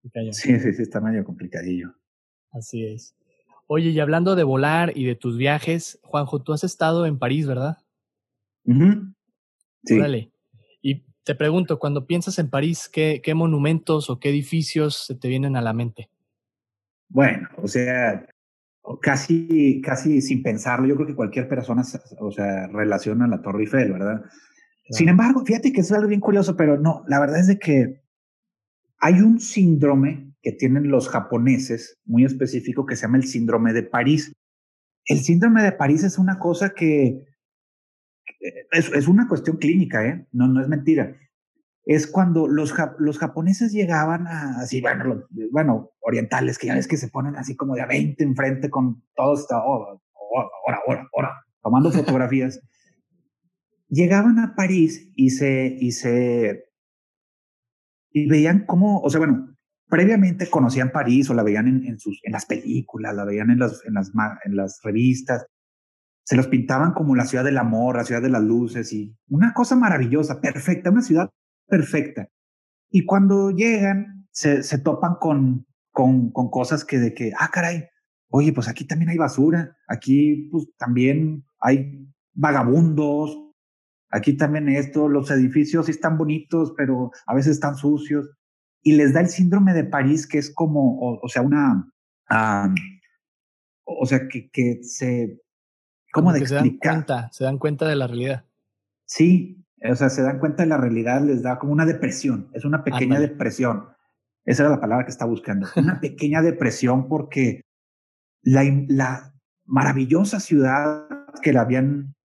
[0.02, 0.34] qué cañón.
[0.34, 1.94] Sí, sí, sí, está medio complicadillo.
[2.52, 3.16] Así es.
[3.68, 7.48] Oye, y hablando de volar y de tus viajes, Juanjo, tú has estado en París,
[7.48, 7.78] ¿verdad?
[8.64, 9.96] Sí.
[9.98, 10.32] Órale.
[10.82, 15.28] Y te pregunto, cuando piensas en París, ¿qué, ¿qué monumentos o qué edificios se te
[15.28, 16.10] vienen a la mente?
[17.10, 18.26] Bueno, o sea,
[19.02, 21.84] casi, casi sin pensarlo, yo creo que cualquier persona,
[22.20, 24.24] o sea, relaciona la Torre Eiffel, ¿verdad?
[24.90, 28.02] Sin embargo, fíjate que es algo bien curioso, pero no, la verdad es de que
[29.00, 33.84] hay un síndrome que tienen los japoneses muy específico que se llama el síndrome de
[33.84, 34.32] París.
[35.06, 37.26] El síndrome de París es una cosa que
[38.72, 40.28] es, es una cuestión clínica, ¿eh?
[40.32, 41.16] No, no es mentira
[41.86, 46.98] es cuando los, los japoneses llegaban a, así, bueno, bueno, orientales, que ya ves que
[46.98, 50.02] se ponen así como de a 20 enfrente con todo esto, oh,
[50.66, 52.60] ahora, ahora, ahora, tomando fotografías.
[53.88, 56.66] Llegaban a París y se, y se,
[58.10, 59.56] y veían cómo, o sea, bueno,
[59.88, 63.60] previamente conocían París o la veían en, en, sus, en las películas, la veían en
[63.60, 64.12] las, en, las,
[64.44, 65.46] en las revistas,
[66.24, 69.54] se los pintaban como la ciudad del amor, la ciudad de las luces y una
[69.54, 71.30] cosa maravillosa, perfecta, una ciudad
[71.68, 72.30] perfecta.
[72.90, 77.86] Y cuando llegan, se, se topan con, con, con, cosas que de que, ah, caray,
[78.30, 83.38] oye, pues aquí también hay basura, aquí pues también hay vagabundos,
[84.10, 88.30] aquí también esto, los edificios están bonitos, pero a veces están sucios.
[88.82, 91.92] Y les da el síndrome de París, que es como, o, sea, una,
[93.84, 95.42] o sea, que, que se,
[96.14, 96.62] ¿cómo de explicar?
[96.62, 98.46] Se dan, cuenta, se dan cuenta de la realidad.
[99.06, 102.66] Sí, o sea, se dan cuenta de la realidad, les da como una depresión, es
[102.66, 103.90] una pequeña depresión.
[104.46, 105.68] Esa era la palabra que estaba buscando.
[105.76, 107.62] Una pequeña depresión porque
[108.44, 109.34] la, la
[109.66, 111.08] maravillosa ciudad
[111.42, 112.16] que la habían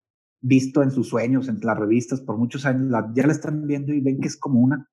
[0.42, 4.00] visto en sus sueños, en las revistas por muchos años, ya la están viendo y
[4.00, 4.86] ven que es como una,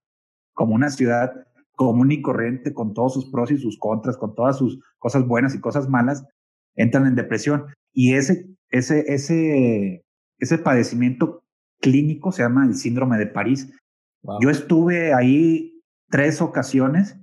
[0.53, 1.33] como una ciudad
[1.75, 5.53] común y corriente, con todos sus pros y sus contras, con todas sus cosas buenas
[5.53, 6.25] y cosas malas,
[6.75, 7.65] entran en depresión.
[7.93, 10.03] Y ese, ese, ese,
[10.39, 11.43] ese padecimiento
[11.79, 13.71] clínico, se llama el síndrome de París.
[14.41, 17.17] Yo estuve ahí tres ocasiones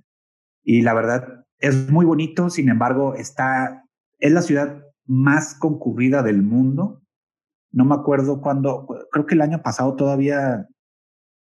[0.62, 3.84] y la verdad es muy bonito, sin embargo, está,
[4.18, 7.02] es la ciudad más concurrida del mundo.
[7.72, 10.68] No me acuerdo cuándo, creo que el año pasado todavía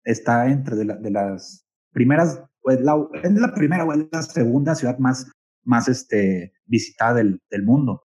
[0.04, 4.98] está entre de, las primeras, es la, es la primera o es la segunda ciudad
[4.98, 5.30] más,
[5.64, 8.04] más este, visitada del, del mundo.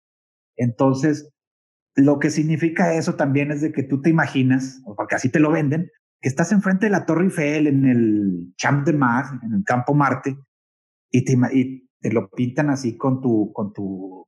[0.56, 1.30] Entonces,
[1.94, 5.50] lo que significa eso también es de que tú te imaginas, porque así te lo
[5.50, 9.64] venden, que estás enfrente de la Torre Eiffel en el Champ de Mars, en el
[9.64, 10.36] Campo Marte,
[11.10, 14.26] y te, lo pintan así con tu, con tu,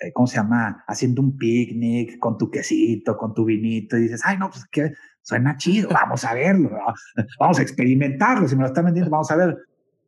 [0.00, 0.82] eh, ¿cómo se llama?
[0.88, 4.92] Haciendo un picnic, con tu quesito, con tu vinito, y dices, ay, no, pues que
[5.22, 6.70] suena chido, vamos a verlo,
[7.38, 9.56] vamos a experimentarlo, si me lo están vendiendo, vamos a ver.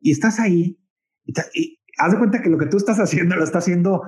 [0.00, 0.78] Y estás ahí,
[1.54, 4.02] y haz de cuenta que lo que tú estás haciendo lo está haciendo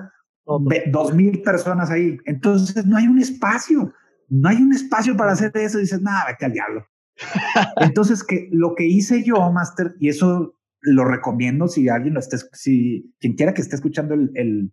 [0.90, 2.18] dos mil personas ahí.
[2.24, 3.92] Entonces no hay un espacio,
[4.28, 5.78] no hay un espacio para hacer eso.
[5.78, 6.86] dices, nada, vete al diablo.
[7.76, 12.36] Entonces, que lo que hice yo, Master, y eso lo recomiendo si alguien lo esté,
[12.52, 14.72] si quien quiera que esté escuchando el, el,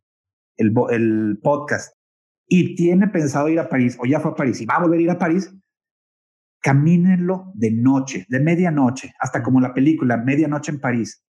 [0.57, 1.95] el, el podcast
[2.47, 4.99] y tiene pensado ir a París o ya fue a París y va a volver
[4.99, 5.51] a ir a París,
[6.61, 11.23] camínenlo de noche, de medianoche, hasta como la película Medianoche en París.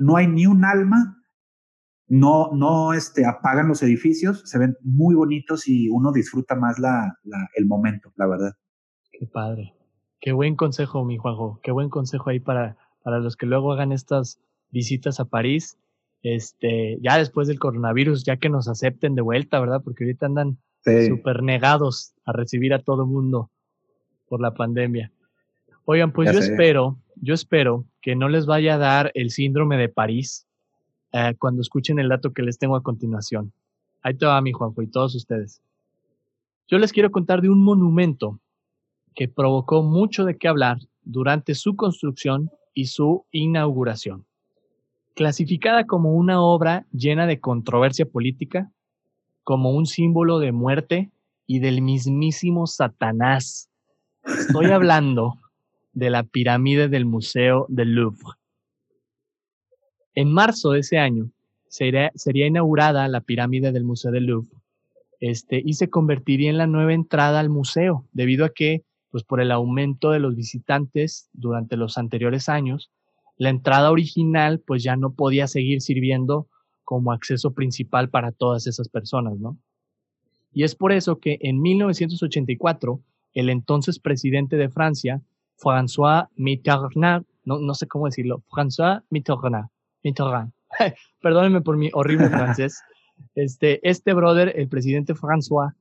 [0.00, 1.23] No hay ni un alma,
[2.06, 7.18] no, no este, apagan los edificios, se ven muy bonitos y uno disfruta más la,
[7.22, 8.52] la, el momento, la verdad.
[9.10, 9.74] Qué padre.
[10.20, 11.60] Qué buen consejo, mi Juanjo.
[11.62, 14.40] Qué buen consejo ahí para, para los que luego hagan estas
[14.70, 15.78] visitas a París.
[16.22, 19.82] Este, ya después del coronavirus, ya que nos acepten de vuelta, ¿verdad?
[19.84, 20.58] Porque ahorita andan
[21.06, 23.50] súper negados a recibir a todo mundo
[24.28, 25.12] por la pandemia.
[25.84, 29.90] Oigan, pues yo espero, yo espero que no les vaya a dar el síndrome de
[29.90, 30.46] París,
[31.16, 33.52] eh, cuando escuchen el dato que les tengo a continuación.
[34.02, 35.62] Ahí te va mi Juanjo y todos ustedes.
[36.66, 38.40] Yo les quiero contar de un monumento
[39.14, 44.26] que provocó mucho de qué hablar durante su construcción y su inauguración.
[45.14, 48.72] Clasificada como una obra llena de controversia política,
[49.44, 51.12] como un símbolo de muerte
[51.46, 53.70] y del mismísimo Satanás.
[54.24, 55.38] Estoy hablando
[55.92, 58.32] de la pirámide del Museo del Louvre.
[60.14, 61.30] En marzo de ese año
[61.68, 64.56] sería, sería inaugurada la pirámide del Museo del Louvre
[65.20, 69.40] este, y se convertiría en la nueva entrada al museo, debido a que, pues por
[69.40, 72.90] el aumento de los visitantes durante los anteriores años,
[73.36, 76.46] la entrada original pues ya no podía seguir sirviendo
[76.84, 79.56] como acceso principal para todas esas personas, ¿no?
[80.52, 83.00] Y es por eso que en 1984,
[83.32, 85.20] el entonces presidente de Francia,
[85.58, 89.68] François Mitterrand, no, no sé cómo decirlo, François Mitterrand,
[90.04, 90.52] Mitterrand,
[91.20, 92.80] perdónenme por mi horrible francés,
[93.34, 95.74] este, este brother, el presidente François,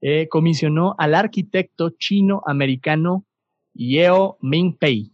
[0.00, 3.24] eh, comisionó al arquitecto chino-americano
[3.72, 5.10] Yeo Ming-pei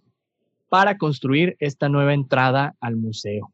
[0.69, 3.53] para construir esta nueva entrada al museo.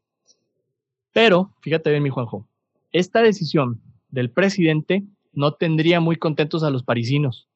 [1.13, 2.47] Pero, fíjate bien, mi Juanjo,
[2.91, 7.47] esta decisión del presidente no tendría muy contentos a los parisinos,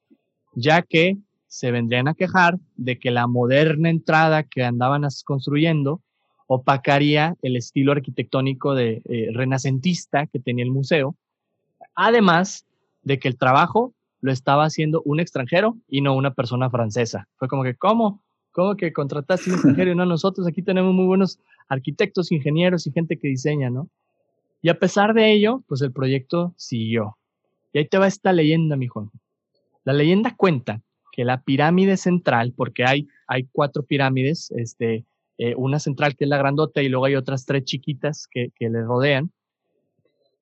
[0.53, 6.01] ya que se vendrían a quejar de que la moderna entrada que andaban construyendo
[6.53, 11.15] opacaría el estilo arquitectónico de eh, renacentista que tenía el museo,
[11.95, 12.65] además
[13.03, 17.29] de que el trabajo lo estaba haciendo un extranjero y no una persona francesa.
[17.37, 18.19] Fue como que, ¿cómo?
[18.51, 20.45] ¿Cómo que contrataste un extranjero y no nosotros?
[20.45, 23.87] Aquí tenemos muy buenos arquitectos, ingenieros y gente que diseña, ¿no?
[24.61, 27.15] Y a pesar de ello, pues el proyecto siguió.
[27.71, 29.09] Y ahí te va esta leyenda, mi Juan.
[29.85, 30.81] La leyenda cuenta
[31.13, 35.05] que la pirámide central, porque hay, hay cuatro pirámides, este,
[35.43, 38.69] eh, una central que es la grandota y luego hay otras tres chiquitas que, que
[38.69, 39.31] le rodean.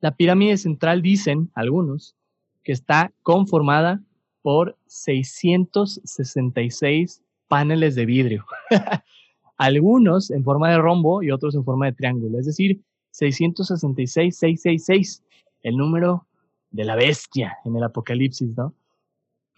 [0.01, 2.17] La pirámide central, dicen algunos,
[2.65, 4.03] que está conformada
[4.41, 8.45] por 666 paneles de vidrio.
[9.57, 12.37] algunos en forma de rombo y otros en forma de triángulo.
[12.37, 12.81] Es decir,
[13.11, 15.23] 666, 666,
[15.63, 16.27] el número
[16.71, 18.73] de la bestia en el Apocalipsis, ¿no?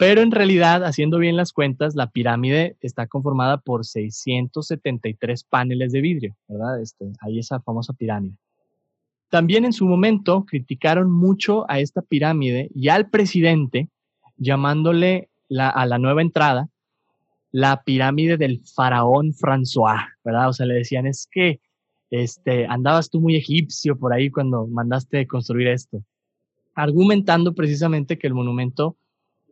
[0.02, 6.02] Pero en realidad, haciendo bien las cuentas, la pirámide está conformada por 673 paneles de
[6.02, 6.82] vidrio, ¿verdad?
[6.82, 8.36] Este, ahí esa famosa pirámide.
[9.30, 13.90] También en su momento criticaron mucho a esta pirámide y al presidente,
[14.38, 16.68] llamándole a la nueva entrada
[17.52, 20.50] la pirámide del faraón François, ¿verdad?
[20.50, 21.60] O sea, le decían, es que
[22.10, 26.04] este, andabas tú muy egipcio por ahí cuando mandaste construir esto,
[26.74, 28.98] argumentando precisamente que el monumento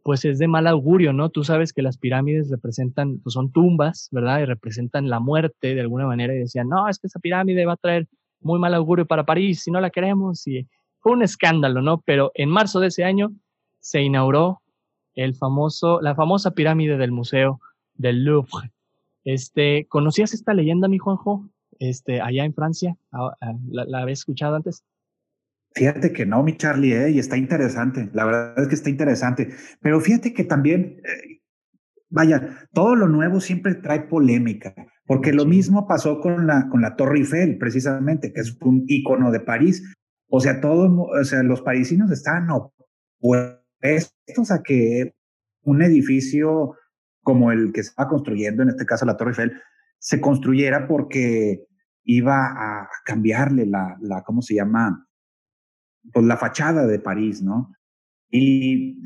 [0.10, 1.30] pues es de mal augurio, ¿no?
[1.30, 4.39] Tú sabes que las pirámides representan, pues son tumbas, ¿verdad?
[4.39, 7.74] Y representan la muerte de alguna manera y decían, no, es que esa pirámide va
[7.74, 8.08] a traer
[8.39, 10.48] muy mal augurio para París si no la queremos.
[10.48, 10.67] Y
[10.98, 12.02] fue un escándalo, ¿no?
[12.02, 13.32] Pero en marzo de ese año
[13.82, 14.63] se inauguró
[15.13, 17.60] el famoso, la famosa pirámide del Museo
[17.93, 18.72] del Louvre.
[19.26, 21.48] Este, ¿conocías esta leyenda, mi Juanjo?
[21.78, 24.84] Este, allá en Francia, ah, ah, ¿la, la habías escuchado antes?
[25.80, 27.12] Fíjate que no, mi Charlie, ¿eh?
[27.12, 28.10] y está interesante.
[28.12, 29.52] La verdad es que está interesante.
[29.80, 31.39] Pero fíjate que también, eh,
[32.10, 36.98] vaya, todo lo nuevo siempre trae polémica, porque lo mismo pasó con la, con la
[36.98, 39.82] Torre Eiffel, precisamente, que es un icono de París.
[40.28, 45.13] O sea, todos, o sea, los parisinos estaban opuestos a que
[45.62, 46.76] un edificio
[47.24, 49.62] como el que se estaba construyendo, en este caso la Torre Eiffel,
[49.98, 51.63] se construyera porque
[52.04, 55.06] iba a cambiarle la, la ¿cómo se llama?
[56.13, 57.74] Pues, la fachada de París, ¿no?
[58.30, 59.04] Y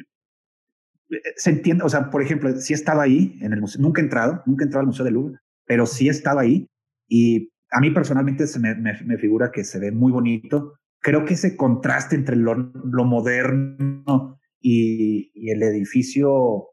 [1.09, 4.01] eh, se entiende, o sea, por ejemplo, sí he estado ahí en el museo, nunca
[4.01, 6.67] he entrado, nunca he entrado al Museo del Louvre, pero sí he estado ahí
[7.07, 10.73] y a mí personalmente se me, me, figura que se ve muy bonito.
[10.99, 16.67] Creo que ese contraste entre lo, lo moderno y, y, el edificio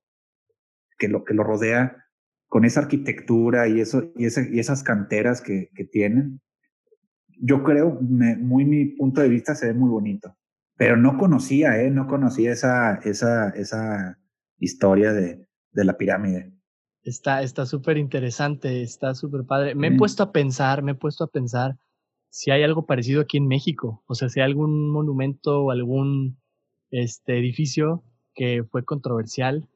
[0.98, 1.96] que lo, que lo rodea,
[2.48, 6.40] con esa arquitectura y, eso, y, ese, y esas canteras que, que tienen,
[7.41, 10.36] yo creo, muy mi punto de vista, se ve muy bonito.
[10.76, 11.91] Pero no conocía, ¿eh?
[11.91, 14.18] No conocía esa, esa, esa
[14.59, 16.53] historia de, de la pirámide.
[17.03, 19.74] Está súper interesante, está súper padre.
[19.74, 21.76] Me he puesto a pensar, me he puesto a pensar
[22.28, 24.03] si hay algo parecido aquí en México.
[24.07, 26.38] O sea, si hay algún monumento o algún
[26.91, 29.68] este, edificio que fue controversial.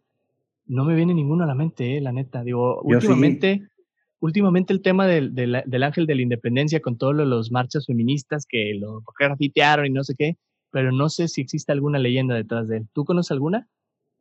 [0.67, 2.43] No me viene ninguno a la mente, eh, la neta.
[2.43, 3.69] Digo, últimamente,
[4.21, 8.75] últimamente el tema del, del, ángel de la independencia con todos los marchas feministas que
[8.79, 10.37] lo grafitearon y no sé qué,
[10.71, 12.89] pero no sé si existe alguna leyenda detrás de él.
[12.93, 13.69] ¿Tú conoces alguna?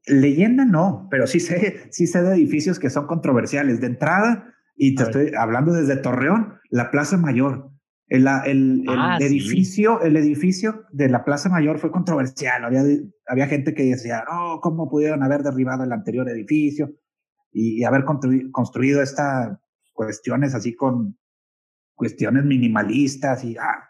[0.06, 3.80] Leyenda no, pero sí sé, sí sé de edificios que son controversiales.
[3.80, 7.70] De entrada, y te estoy hablando desde Torreón, la Plaza Mayor.
[8.10, 12.64] El, el, ah, edificio, el edificio de la Plaza Mayor fue controversial.
[12.64, 12.84] Había,
[13.28, 16.94] había gente que decía, no, ¿cómo pudieron haber derribado el anterior edificio?
[17.54, 18.04] y, haber
[18.52, 19.58] construido estas
[19.94, 21.18] cuestiones así con
[21.96, 23.88] cuestiones minimalistas y ah,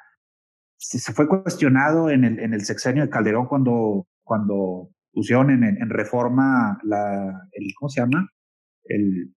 [0.77, 5.89] se, fue cuestionado en el, en el sexenio de Calderón cuando, cuando pusieron en, en
[5.89, 8.29] reforma la, el, ¿cómo se llama?
[8.83, 9.33] El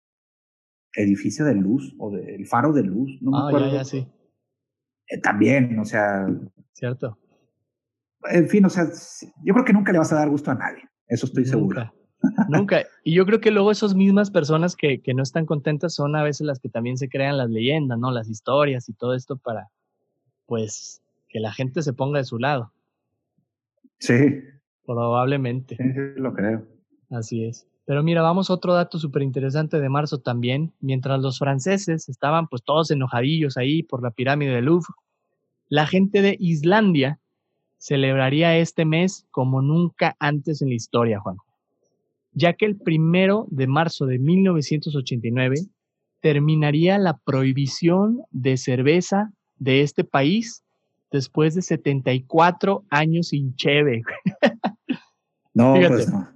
[0.94, 3.68] edificio de luz o de, el faro de luz, no me ah, acuerdo.
[3.68, 4.08] Ya, ya, sí.
[5.08, 6.28] Eh, también, o sea.
[6.74, 7.20] Cierto.
[8.30, 8.88] En fin, o sea,
[9.44, 11.94] yo creo que nunca le vas a dar gusto a nadie, eso estoy seguro.
[12.50, 12.84] Nunca.
[13.04, 16.24] Y yo creo que luego esas mismas personas que, que no están contentas son a
[16.24, 18.12] veces las que también se crean las leyendas, ¿no?
[18.12, 19.70] Las historias y todo esto para,
[20.46, 22.72] pues, que la gente se ponga de su lado.
[24.00, 24.42] Sí.
[24.86, 25.78] Probablemente.
[25.78, 26.66] Sí, lo creo.
[27.10, 27.68] Así es.
[27.86, 30.74] Pero mira, vamos a otro dato súper interesante de marzo también.
[30.80, 34.94] Mientras los franceses estaban pues todos enojadillos ahí por la pirámide de Louvre,
[35.68, 37.20] la gente de Islandia
[37.78, 41.38] celebraría este mes como nunca antes en la historia, Juan.
[42.36, 45.56] Ya que el primero de marzo de 1989
[46.20, 50.64] terminaría la prohibición de cerveza de este país
[51.12, 54.04] después de 74 años sin cheve.
[55.54, 56.28] No, pues no.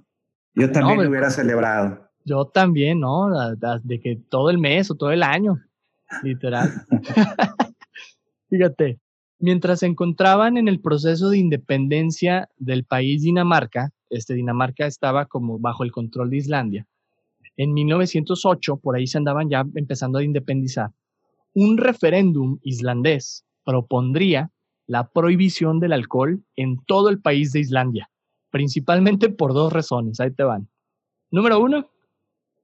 [0.54, 2.08] Yo también lo hubiera celebrado.
[2.24, 3.28] Yo también, ¿no?
[3.82, 5.58] De que todo el mes o todo el año,
[6.22, 6.70] literal.
[8.48, 8.98] Fíjate,
[9.38, 15.58] mientras se encontraban en el proceso de independencia del país Dinamarca, este Dinamarca estaba como
[15.58, 16.86] bajo el control de Islandia.
[17.56, 20.90] En 1908, por ahí se andaban ya empezando a independizar.
[21.54, 24.50] Un referéndum islandés propondría
[24.86, 28.10] la prohibición del alcohol en todo el país de Islandia
[28.50, 30.68] principalmente por dos razones, ahí te van.
[31.30, 31.88] Número uno,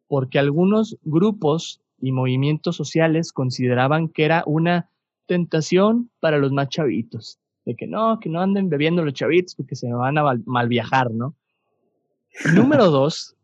[0.08, 4.90] porque algunos grupos y movimientos sociales consideraban que era una
[5.26, 9.76] tentación para los más chavitos, de que no, que no anden bebiendo los chavitos porque
[9.76, 11.34] se van a mal viajar, ¿no?
[12.54, 13.36] Número dos,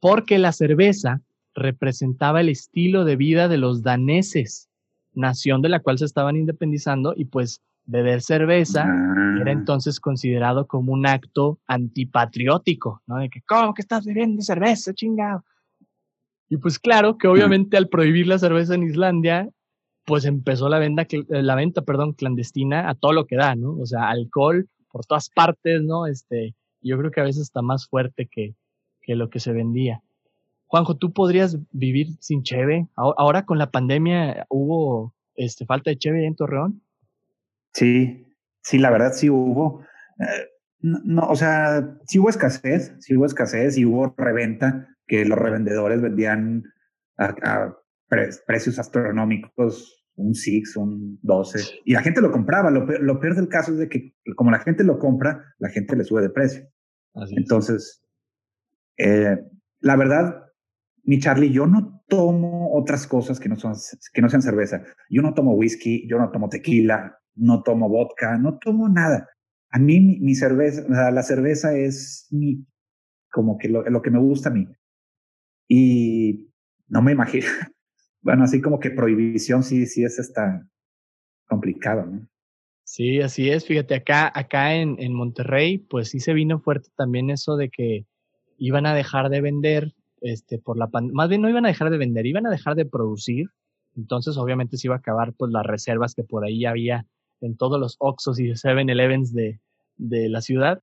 [0.00, 1.22] porque la cerveza
[1.54, 4.68] representaba el estilo de vida de los daneses,
[5.14, 9.52] nación de la cual se estaban independizando y pues beber cerveza era ah.
[9.52, 13.18] entonces considerado como un acto antipatriótico, ¿no?
[13.18, 15.44] De que, ¿cómo que estás bebiendo cerveza, chingado?
[16.48, 19.48] Y pues claro que obviamente al prohibir la cerveza en Islandia,
[20.06, 23.76] pues empezó la venta, eh, la venta, perdón, clandestina a todo lo que da, ¿no?
[23.76, 26.06] O sea, alcohol por todas partes, ¿no?
[26.06, 28.54] Este, yo creo que a veces está más fuerte que,
[29.02, 30.02] que lo que se vendía.
[30.68, 32.88] Juanjo, ¿tú podrías vivir sin cheve?
[32.96, 36.82] Ahora con la pandemia hubo este, falta de cheve en Torreón.
[37.72, 38.26] Sí,
[38.62, 39.82] sí, la verdad sí hubo.
[40.18, 40.48] Eh,
[40.80, 46.00] no, o sea, sí hubo escasez, sí hubo escasez y hubo reventa, que los revendedores
[46.00, 46.64] vendían
[47.18, 47.74] a,
[48.08, 52.70] precios astronómicos, un 6, un 12, y la gente lo compraba.
[52.70, 52.86] Lo,
[53.20, 56.22] peor del caso es de que como la gente lo compra, la gente le sube
[56.22, 56.66] de precio.
[57.36, 58.02] Entonces,
[58.98, 59.38] eh,
[59.80, 60.46] la verdad,
[61.04, 63.74] mi Charlie, yo no tomo otras cosas que no, son,
[64.12, 64.82] que no sean cerveza.
[65.08, 69.28] Yo no tomo whisky, yo no tomo tequila, no tomo vodka, no tomo nada.
[69.70, 72.66] A mí mi, cerveza, la cerveza es mi,
[73.30, 74.66] como que lo, lo, que me gusta a mí.
[75.68, 76.50] Y
[76.88, 77.46] no me imagino,
[78.26, 80.68] bueno, así como que prohibición sí, sí es esta
[81.46, 82.26] complicado, ¿no?
[82.82, 83.64] Sí, así es.
[83.64, 88.04] Fíjate, acá, acá en, en Monterrey, pues sí se vino fuerte también eso de que
[88.58, 91.88] iban a dejar de vender, este, por la pandemia, más bien no iban a dejar
[91.88, 93.50] de vender, iban a dejar de producir.
[93.96, 97.06] Entonces, obviamente se iba a acabar, pues, las reservas que por ahí había
[97.40, 99.60] en todos los Oxos y 7-Elevens de,
[99.98, 100.82] de la ciudad.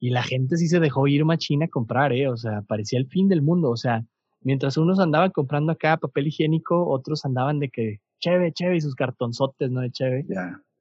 [0.00, 2.26] Y la gente sí se dejó ir machina a comprar, ¿eh?
[2.26, 3.70] O sea, parecía el fin del mundo.
[3.70, 4.04] O sea,
[4.44, 8.94] mientras unos andaban comprando acá papel higiénico, otros andaban de que cheve, cheve y sus
[8.94, 9.80] cartonzotes, ¿no?
[9.80, 10.26] De cheve.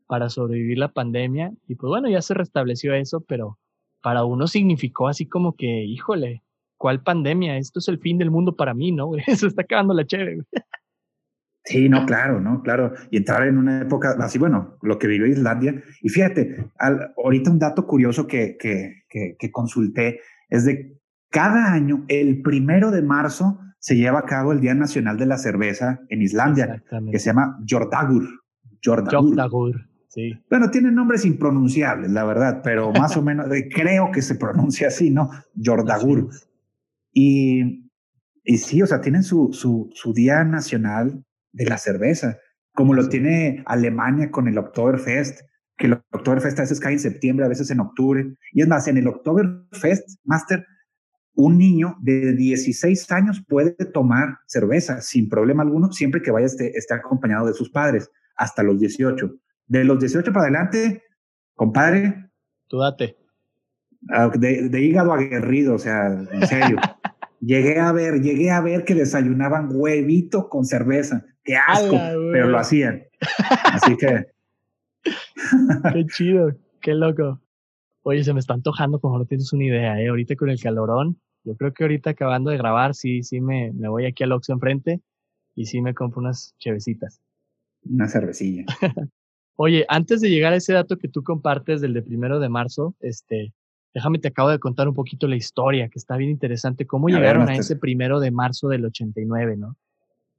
[0.07, 1.51] Para sobrevivir la pandemia.
[1.67, 3.57] Y pues bueno, ya se restableció eso, pero
[4.01, 6.43] para uno significó así como que, híjole,
[6.77, 7.57] ¿cuál pandemia?
[7.57, 9.11] Esto es el fin del mundo para mí, ¿no?
[9.35, 10.41] Se está acabando la cheve.
[11.63, 12.93] Sí, no, claro, no, claro.
[13.11, 15.81] Y entrar en una época así, bueno, lo que vivió Islandia.
[16.01, 16.71] Y fíjate,
[17.17, 20.97] ahorita un dato curioso que, que, que, consulté es de
[21.31, 25.37] cada año, el primero de marzo, se lleva a cabo el Día Nacional de la
[25.37, 28.27] Cerveza en Islandia, que se llama Jordagur.
[28.83, 29.87] Jordagur.
[30.07, 30.37] Sí.
[30.49, 35.09] Bueno, tiene nombres impronunciables, la verdad, pero más o menos creo que se pronuncia así,
[35.09, 35.31] ¿no?
[35.63, 36.29] Jordagur.
[37.13, 37.89] Y,
[38.43, 41.23] y sí, o sea, tienen su, su, su Día Nacional
[41.53, 42.37] de la cerveza,
[42.73, 45.41] como lo tiene Alemania con el Oktoberfest,
[45.77, 48.35] que el Oktoberfest a veces cae en septiembre, a veces en octubre.
[48.51, 50.65] Y es más, en el Oktoberfest, Master,
[51.33, 56.77] un niño de 16 años puede tomar cerveza sin problema alguno, siempre que vaya esté,
[56.77, 59.31] esté acompañado de sus padres, hasta los 18.
[59.67, 61.03] De los 18 para adelante,
[61.55, 62.29] compadre.
[62.67, 63.17] Tú date.
[64.09, 66.77] Ah, de, de hígado aguerrido, o sea, en serio.
[67.41, 71.25] Llegué a ver, llegué a ver que desayunaban huevito con cerveza.
[71.43, 71.97] Qué asco,
[72.31, 73.03] pero lo hacían.
[73.63, 74.27] Así que.
[75.93, 77.41] qué chido, qué loco.
[78.03, 80.09] Oye, se me está antojando como no tienes una idea, ¿eh?
[80.09, 83.89] Ahorita con el calorón, yo creo que ahorita acabando de grabar, sí, sí me, me
[83.89, 85.01] voy aquí al Oxxo enfrente
[85.55, 87.21] y sí me compro unas chevecitas.
[87.83, 88.65] Una cervecilla.
[89.55, 92.95] Oye, antes de llegar a ese dato que tú compartes del de primero de marzo,
[92.99, 93.53] este,
[93.93, 97.49] déjame te acabo de contar un poquito la historia, que está bien interesante, cómo llegaron
[97.49, 99.75] a ese primero de marzo del 89, ¿no?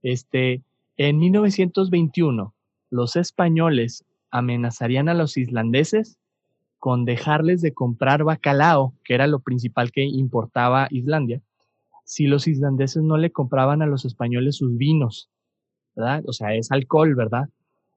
[0.02, 0.62] Este,
[0.96, 2.54] en 1921,
[2.90, 6.18] los españoles amenazarían a los islandeses
[6.82, 11.40] con dejarles de comprar bacalao, que era lo principal que importaba Islandia,
[12.04, 15.30] si los islandeses no le compraban a los españoles sus vinos,
[15.94, 16.24] ¿verdad?
[16.26, 17.48] O sea, es alcohol, ¿verdad?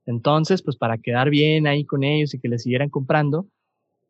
[0.05, 3.47] Entonces, pues para quedar bien ahí con ellos y que les siguieran comprando,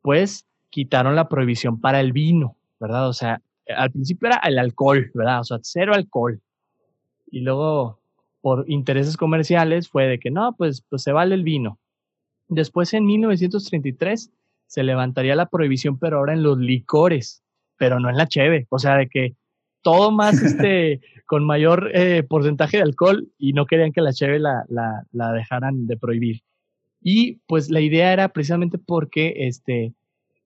[0.01, 3.07] pues quitaron la prohibición para el vino, ¿verdad?
[3.07, 3.41] O sea,
[3.77, 5.39] al principio era el alcohol, ¿verdad?
[5.39, 6.41] O sea, cero alcohol.
[7.31, 7.97] Y luego,
[8.41, 11.79] por intereses comerciales, fue de que no, pues, pues se vale el vino.
[12.49, 14.31] Después, en 1933,
[14.67, 17.43] se levantaría la prohibición, pero ahora en los licores,
[17.77, 18.67] pero no en la cheve.
[18.69, 19.35] O sea, de que
[19.81, 24.39] todo más este, con mayor eh, porcentaje de alcohol y no querían que la cheve
[24.39, 26.41] la, la, dejaran de prohibir.
[27.01, 29.93] Y pues la idea era precisamente porque este,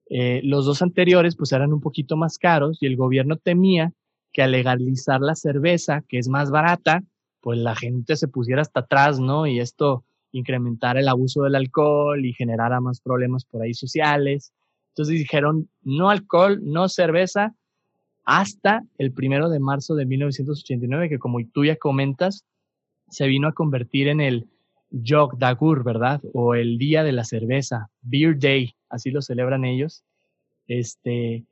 [0.10, 3.94] eh, los dos anteriores pues eran un poquito más caros y el gobierno temía
[4.32, 7.04] que al legalizar la cerveza, que es más barata,
[7.42, 9.48] pues la gente se pusiera hasta atrás, ¿no?
[9.48, 14.54] Y esto incrementara el abuso del alcohol y generara más problemas por ahí sociales.
[14.90, 17.56] Entonces dijeron, no alcohol, no cerveza,
[18.26, 22.46] hasta el primero de marzo de 1989, que como tú ya comentas,
[23.10, 24.48] se vino a convertir en el
[25.06, 26.22] Jog Dagur, ¿verdad?
[26.34, 30.04] O el Día de la Cerveza, Beer Day, así lo celebran ellos.
[30.68, 31.46] Este,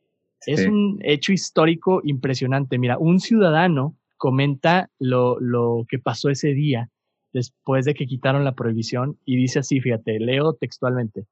[0.45, 2.77] es un hecho histórico impresionante.
[2.77, 6.89] Mira, un ciudadano comenta lo, lo que pasó ese día
[7.33, 11.25] después de que quitaron la prohibición y dice así, fíjate, leo textualmente.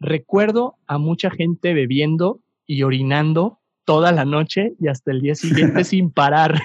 [0.00, 5.82] Recuerdo a mucha gente bebiendo y orinando toda la noche y hasta el día siguiente
[5.84, 6.60] sin parar.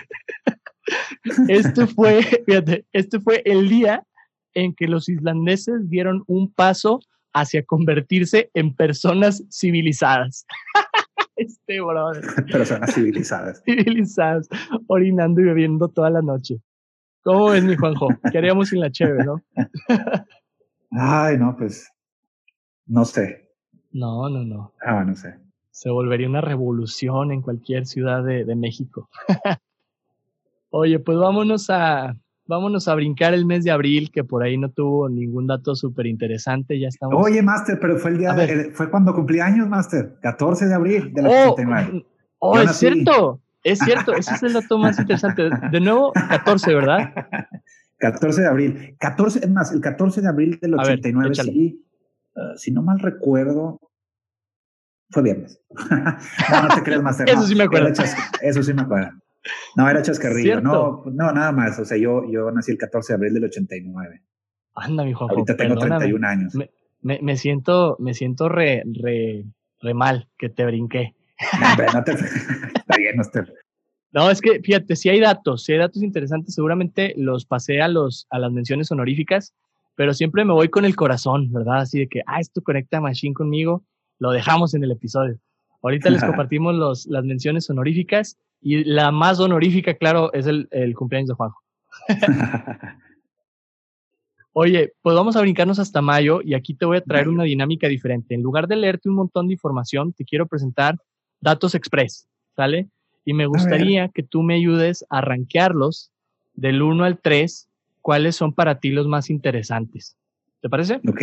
[1.48, 4.06] este fue, fíjate, este fue el día
[4.54, 7.00] en que los islandeses dieron un paso
[7.34, 10.46] hacia convertirse en personas civilizadas.
[11.36, 12.24] este brother.
[12.52, 13.64] Personas civilizadas.
[13.64, 14.48] Civilizadas,
[14.88, 16.60] orinando y bebiendo toda la noche.
[17.24, 18.10] ¿Cómo ves, mi Juanjo?
[18.32, 19.42] ¿Qué haríamos sin la cheve, no?
[20.92, 21.90] Ay, no, pues.
[22.86, 23.50] No sé.
[23.92, 24.74] No, no, no.
[24.86, 25.44] Ah, no sé
[25.74, 29.10] se volvería una revolución en cualquier ciudad de, México.
[30.70, 32.16] Oye, pues vámonos a,
[32.46, 36.06] vámonos a brincar el mes de abril, que por ahí no tuvo ningún dato súper
[36.06, 36.80] interesante.
[36.80, 37.16] Ya estamos.
[37.20, 38.36] Oye, Master, pero fue el día,
[38.74, 41.56] fue cuando cumplí años, Master, 14 de abril de la oh,
[42.38, 45.50] Oh, es cierto, es cierto, ese es el dato más interesante.
[45.72, 47.14] De nuevo, 14, ¿verdad?
[48.00, 48.96] 14 de abril.
[49.00, 51.86] 14, es más, el 14 de abril del 89, sí,
[52.36, 53.80] uh, si no mal recuerdo,
[55.10, 55.62] fue viernes.
[55.90, 57.20] no, no te crees más.
[57.22, 57.90] eso sí me acuerdo.
[58.42, 59.12] Eso sí me acuerdo.
[59.76, 60.62] No, era chascarrillo.
[60.62, 61.80] No, no, nada más.
[61.80, 64.22] O sea, yo, yo nací el 14 de abril del 89.
[64.76, 65.36] Anda, mi Juanjo.
[65.36, 66.56] Ahorita tengo 31 años.
[66.56, 69.46] Me, me, me, siento, me siento re, re,
[69.82, 71.16] re mal que te brinqué.
[71.78, 72.12] No, no te,
[72.76, 73.24] está bien, no
[74.12, 77.88] No, es que fíjate, si hay datos, si hay datos interesantes, seguramente los pasé a,
[77.88, 79.54] los, a las menciones honoríficas,
[79.96, 81.80] pero siempre me voy con el corazón, ¿verdad?
[81.80, 83.84] Así de que, ah, esto conecta Machine conmigo
[84.20, 85.38] lo dejamos en el episodio.
[85.82, 90.96] Ahorita les compartimos los, las menciones honoríficas y la más honorífica, claro, es el, el
[90.96, 91.60] cumpleaños de Juanjo.
[94.54, 97.88] Oye, pues vamos a brincarnos hasta mayo y aquí te voy a traer una dinámica
[97.88, 98.34] diferente.
[98.34, 100.96] En lugar de leerte un montón de información, te quiero presentar
[101.44, 102.88] datos express, ¿sale?
[103.26, 106.12] Y me gustaría que tú me ayudes a rankearlos
[106.56, 107.70] del 1 al 3,
[108.02, 110.18] cuáles son para ti los más interesantes.
[110.62, 111.02] ¿Te parece?
[111.08, 111.22] Ok.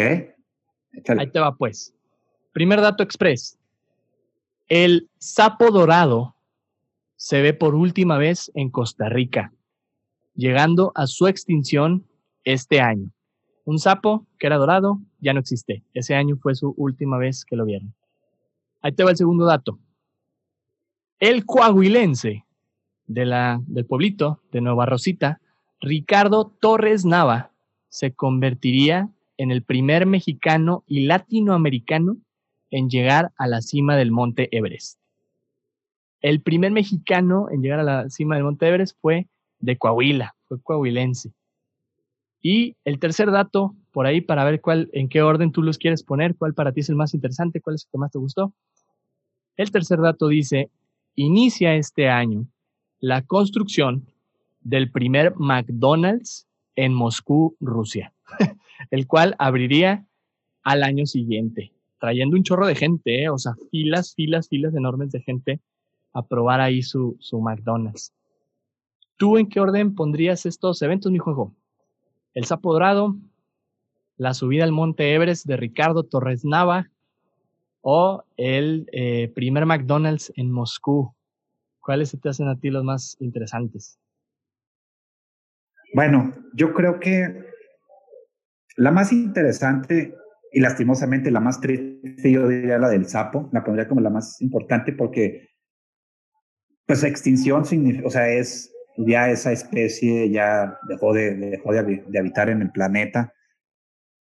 [1.18, 1.94] Ahí te va pues.
[2.52, 3.58] Primer dato express.
[4.68, 6.36] El sapo dorado
[7.16, 9.52] se ve por última vez en Costa Rica,
[10.34, 12.06] llegando a su extinción
[12.44, 13.10] este año.
[13.64, 15.82] Un sapo que era dorado ya no existe.
[15.94, 17.94] Ese año fue su última vez que lo vieron.
[18.80, 19.78] Ahí te va el segundo dato.
[21.20, 22.46] El coahuilense
[23.06, 25.38] de la, del pueblito de Nueva Rosita,
[25.78, 27.52] Ricardo Torres Nava,
[27.90, 32.16] se convertiría en el primer mexicano y latinoamericano
[32.70, 34.98] en llegar a la cima del monte Everest.
[36.22, 39.26] El primer mexicano en llegar a la cima del monte Everest fue
[39.58, 41.32] de Coahuila, fue coahuilense.
[42.40, 46.02] Y el tercer dato, por ahí para ver cuál, en qué orden tú los quieres
[46.02, 48.54] poner, cuál para ti es el más interesante, cuál es el que más te gustó.
[49.58, 50.70] El tercer dato dice,
[51.14, 52.46] inicia este año
[53.00, 54.06] la construcción
[54.60, 56.46] del primer McDonald's
[56.76, 58.12] en Moscú, Rusia,
[58.90, 60.06] el cual abriría
[60.62, 63.30] al año siguiente, trayendo un chorro de gente, ¿eh?
[63.30, 65.60] o sea, filas, filas, filas enormes de gente
[66.12, 68.12] a probar ahí su, su McDonald's.
[69.16, 71.54] ¿Tú en qué orden pondrías estos eventos, mi juego?
[72.34, 73.16] El Sapo Dorado,
[74.16, 76.90] la subida al Monte Everest de Ricardo Torres Nava
[77.80, 81.14] o el eh, primer McDonald's en Moscú.
[81.80, 83.98] ¿Cuáles se te hacen a ti los más interesantes?
[85.94, 87.46] Bueno, yo creo que
[88.76, 90.14] la más interesante
[90.52, 94.40] y lastimosamente la más triste, yo diría la del sapo, la pondría como la más
[94.40, 95.48] importante porque,
[96.86, 102.50] pues, extinción significa, o sea, es ya esa especie ya dejó de, dejó de, habitar
[102.50, 103.32] en el planeta.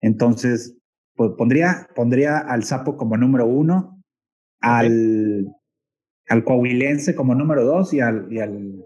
[0.00, 0.76] Entonces,
[1.14, 4.02] pues pondría, pondría al sapo como número uno,
[4.60, 5.46] al,
[6.28, 8.84] al coahuilense como número dos y al, y al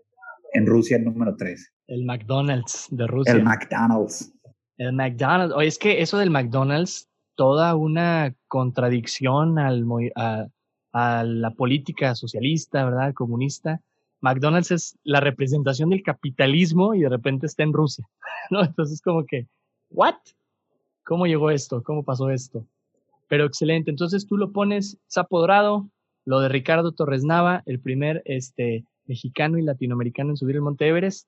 [0.52, 1.72] en Rusia el número tres.
[1.86, 3.32] El McDonald's de Rusia.
[3.32, 4.32] El McDonald's.
[4.76, 5.54] El McDonald's.
[5.54, 9.84] Oye, es que eso del McDonald's, toda una contradicción al,
[10.16, 10.46] a,
[10.92, 13.14] a la política socialista, ¿verdad?
[13.14, 13.80] Comunista.
[14.20, 18.06] McDonald's es la representación del capitalismo y de repente está en Rusia,
[18.50, 18.64] ¿no?
[18.64, 19.46] Entonces como que,
[19.90, 20.16] ¿what?
[21.08, 21.82] ¿Cómo llegó esto?
[21.82, 22.66] ¿Cómo pasó esto?
[23.28, 23.90] Pero excelente.
[23.90, 25.88] Entonces tú lo pones Sapo Dorado,
[26.26, 30.86] lo de Ricardo Torres Nava, el primer este, mexicano y latinoamericano en subir el Monte
[30.86, 31.26] Everest,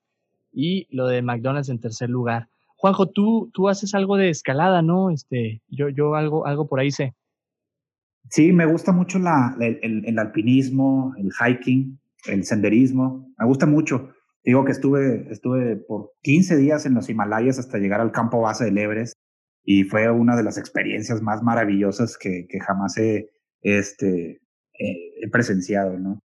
[0.53, 2.47] y lo de McDonald's en tercer lugar.
[2.77, 5.09] Juanjo, tú, tú haces algo de escalada, ¿no?
[5.09, 7.15] Este, yo, yo algo, algo por ahí sé.
[8.29, 13.33] Sí, me gusta mucho la, el, el, alpinismo, el hiking, el senderismo.
[13.35, 14.11] Me gusta mucho.
[14.43, 18.65] Digo que estuve, estuve por 15 días en los Himalayas hasta llegar al campo base
[18.65, 19.15] del Everest
[19.63, 23.29] y fue una de las experiencias más maravillosas que, que jamás he,
[23.61, 24.41] este,
[24.79, 26.19] eh, he presenciado, ¿no?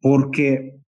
[0.00, 0.80] Porque,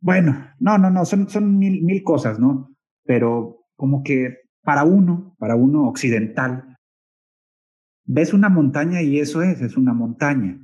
[0.00, 2.74] bueno, no, no, no, son, son mil, mil cosas, ¿no?
[3.04, 6.76] Pero como que para uno, para uno occidental,
[8.04, 10.58] ves una montaña y eso es, es una montaña.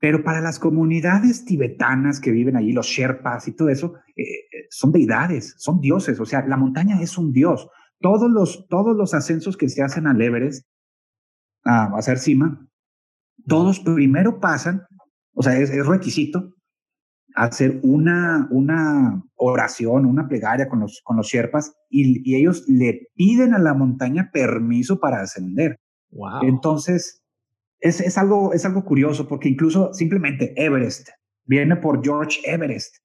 [0.00, 4.66] Pero para las comunidades tibetanas que viven allí, los Sherpas y todo eso, eh, eh,
[4.70, 6.20] son deidades, son dioses.
[6.20, 7.68] O sea, la montaña es un dios.
[8.00, 10.66] Todos los, todos los ascensos que se hacen al Everest,
[11.64, 12.68] a hacer cima,
[13.46, 14.82] todos primero pasan,
[15.34, 16.54] o sea, es, requisito
[17.34, 23.54] hacer una, una oración, una plegaria con los, con los Sherpas y, ellos le piden
[23.54, 25.78] a la montaña permiso para ascender.
[26.10, 26.42] Wow.
[26.42, 27.22] Entonces,
[27.80, 31.10] es, es, algo, es algo curioso porque incluso simplemente Everest
[31.44, 32.96] viene por George Everest,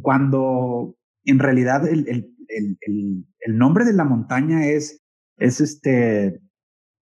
[0.00, 5.02] cuando en realidad el, el, el, el nombre de la montaña es,
[5.36, 6.40] es este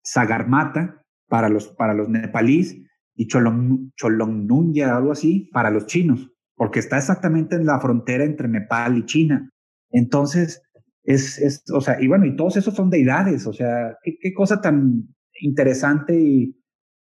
[0.03, 2.77] Sagarmata para los, para los nepalíes
[3.15, 8.47] y Cholong, Cholongnunya, algo así, para los chinos, porque está exactamente en la frontera entre
[8.47, 9.49] Nepal y China.
[9.91, 10.61] Entonces,
[11.03, 14.61] es, es o sea, y bueno, y todos esos son deidades, o sea, qué, cosa
[14.61, 16.55] tan interesante y,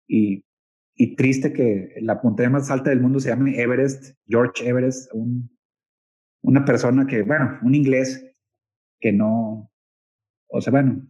[0.09, 0.45] y,
[0.95, 5.51] y, triste que la montaña más alta del mundo se llame Everest, George Everest, un,
[6.45, 8.25] una persona que, bueno, un inglés
[9.01, 9.73] que no,
[10.47, 11.05] o sea, bueno,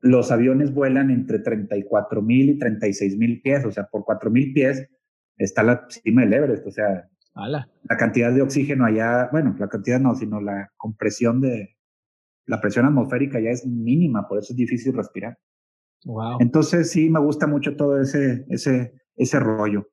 [0.00, 4.90] Los aviones vuelan entre 34.000 y 36.000 pies, o sea, por 4.000 pies
[5.38, 9.98] está la cima del Everest, o sea, la cantidad de oxígeno allá, bueno, la cantidad
[9.98, 11.76] no, sino la compresión de,
[12.46, 15.38] la presión atmosférica ya es mínima, por eso es difícil respirar.
[16.04, 16.38] Wow.
[16.40, 19.88] Entonces sí me gusta mucho todo ese, ese, ese rollo.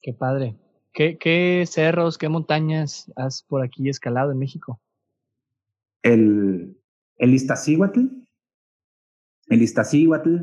[0.00, 0.56] Qué padre.
[0.92, 4.80] ¿Qué, ¿Qué cerros, qué montañas has por aquí escalado en México?
[6.02, 6.76] El,
[7.16, 8.00] el Iztaccíhuatl,
[9.48, 10.36] el Iztaccíhuatl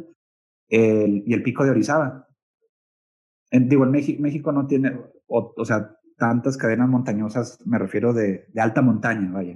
[0.69, 2.27] el, y el Pico de Orizaba.
[3.51, 8.13] En, digo, en México, México no tiene, o, o, sea, tantas cadenas montañosas, me refiero
[8.13, 9.55] de, alta montaña, vaya.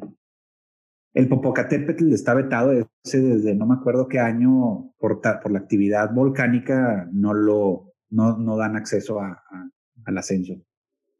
[1.13, 2.71] El Popocatépetl está vetado
[3.03, 8.57] desde no me acuerdo qué año por, por la actividad volcánica no lo no, no
[8.57, 10.55] dan acceso al ascenso.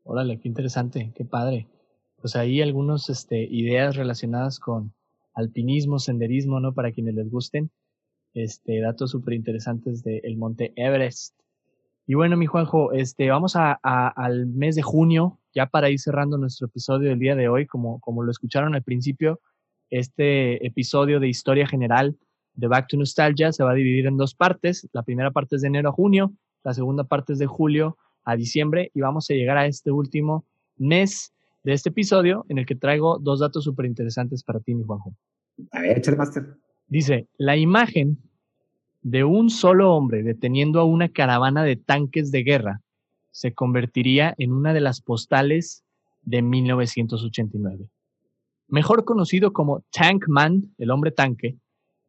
[0.03, 1.67] Órale, qué interesante, qué padre.
[2.17, 4.93] Pues ahí algunas este, ideas relacionadas con
[5.33, 6.73] alpinismo, senderismo, ¿no?
[6.73, 7.71] Para quienes les gusten.
[8.33, 11.35] Este, datos súper interesantes del Monte Everest.
[12.05, 15.99] Y bueno, mi Juanjo, este, vamos a, a, al mes de junio, ya para ir
[15.99, 19.39] cerrando nuestro episodio del día de hoy, como, como lo escucharon al principio,
[19.89, 22.17] este episodio de historia general
[22.55, 24.87] de Back to Nostalgia se va a dividir en dos partes.
[24.91, 26.33] La primera parte es de enero a junio,
[26.63, 30.45] la segunda parte es de julio a diciembre y vamos a llegar a este último
[30.77, 31.33] mes
[31.63, 35.15] de este episodio en el que traigo dos datos súper interesantes para ti, mi Juanjo.
[35.71, 36.57] A ver, échale, Master.
[36.87, 38.17] Dice, la imagen
[39.03, 42.81] de un solo hombre deteniendo a una caravana de tanques de guerra
[43.31, 45.83] se convertiría en una de las postales
[46.21, 47.89] de 1989.
[48.69, 51.57] Mejor conocido como Tank Man, el hombre tanque,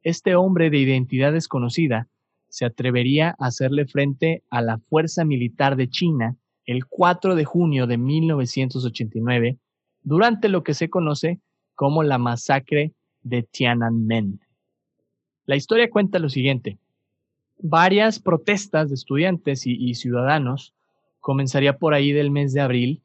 [0.03, 2.09] este hombre de identidad desconocida
[2.49, 7.89] se atrevería a hacerle frente a la fuerza militar de China el 4 de junio
[7.89, 9.59] de 1989
[10.03, 11.41] durante lo que se conoce
[11.75, 12.93] como la masacre
[13.23, 14.41] de Tiananmen.
[15.47, 16.79] La historia cuenta lo siguiente.
[17.59, 20.75] Varias protestas de estudiantes y, ciudadanos
[21.21, 23.03] comenzaría por ahí del mes de abril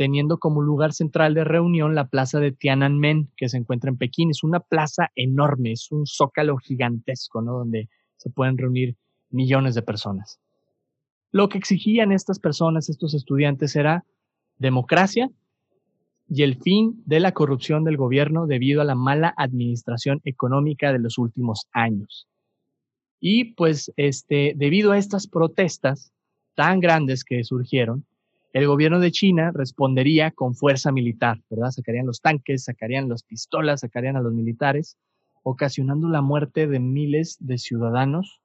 [0.00, 4.30] teniendo como lugar central de reunión la plaza de Tiananmen, que se encuentra en Pekín.
[4.30, 7.58] Es una plaza enorme, es un zócalo gigantesco, ¿no?
[7.58, 8.96] Donde se pueden reunir
[9.28, 10.40] millones de personas.
[11.32, 14.06] Lo que exigían estas personas, estos estudiantes, era
[14.56, 15.30] democracia
[16.30, 20.98] y el fin de la corrupción del gobierno debido a la mala administración económica de
[20.98, 22.26] los últimos años.
[23.20, 26.12] Y pues, este, debido a estas protestas
[26.54, 28.06] tan grandes que surgieron,
[28.52, 31.70] el gobierno de China respondería con fuerza militar, ¿verdad?
[31.70, 34.96] Sacarían los tanques, sacarían las pistolas, sacarían a los militares,
[35.44, 38.40] ocasionando la muerte de miles de ciudadanos,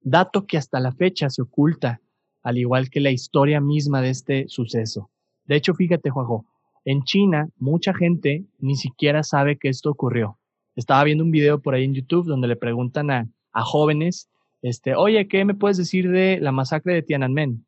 [0.00, 2.00] dato que hasta la fecha se oculta,
[2.42, 5.10] al igual que la historia misma de este suceso.
[5.44, 6.46] De hecho, fíjate, Juanjo,
[6.84, 10.38] en China mucha gente ni siquiera sabe que esto ocurrió.
[10.76, 14.28] Estaba viendo un video por ahí en YouTube donde le preguntan a, a jóvenes,
[14.60, 17.64] este, oye, ¿qué me puedes decir de la masacre de Tiananmen?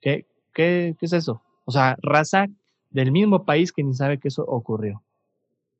[0.00, 1.42] ¿Qué, ¿Qué, es eso?
[1.64, 2.46] O sea, raza
[2.90, 5.02] del mismo país que ni sabe que eso ocurrió.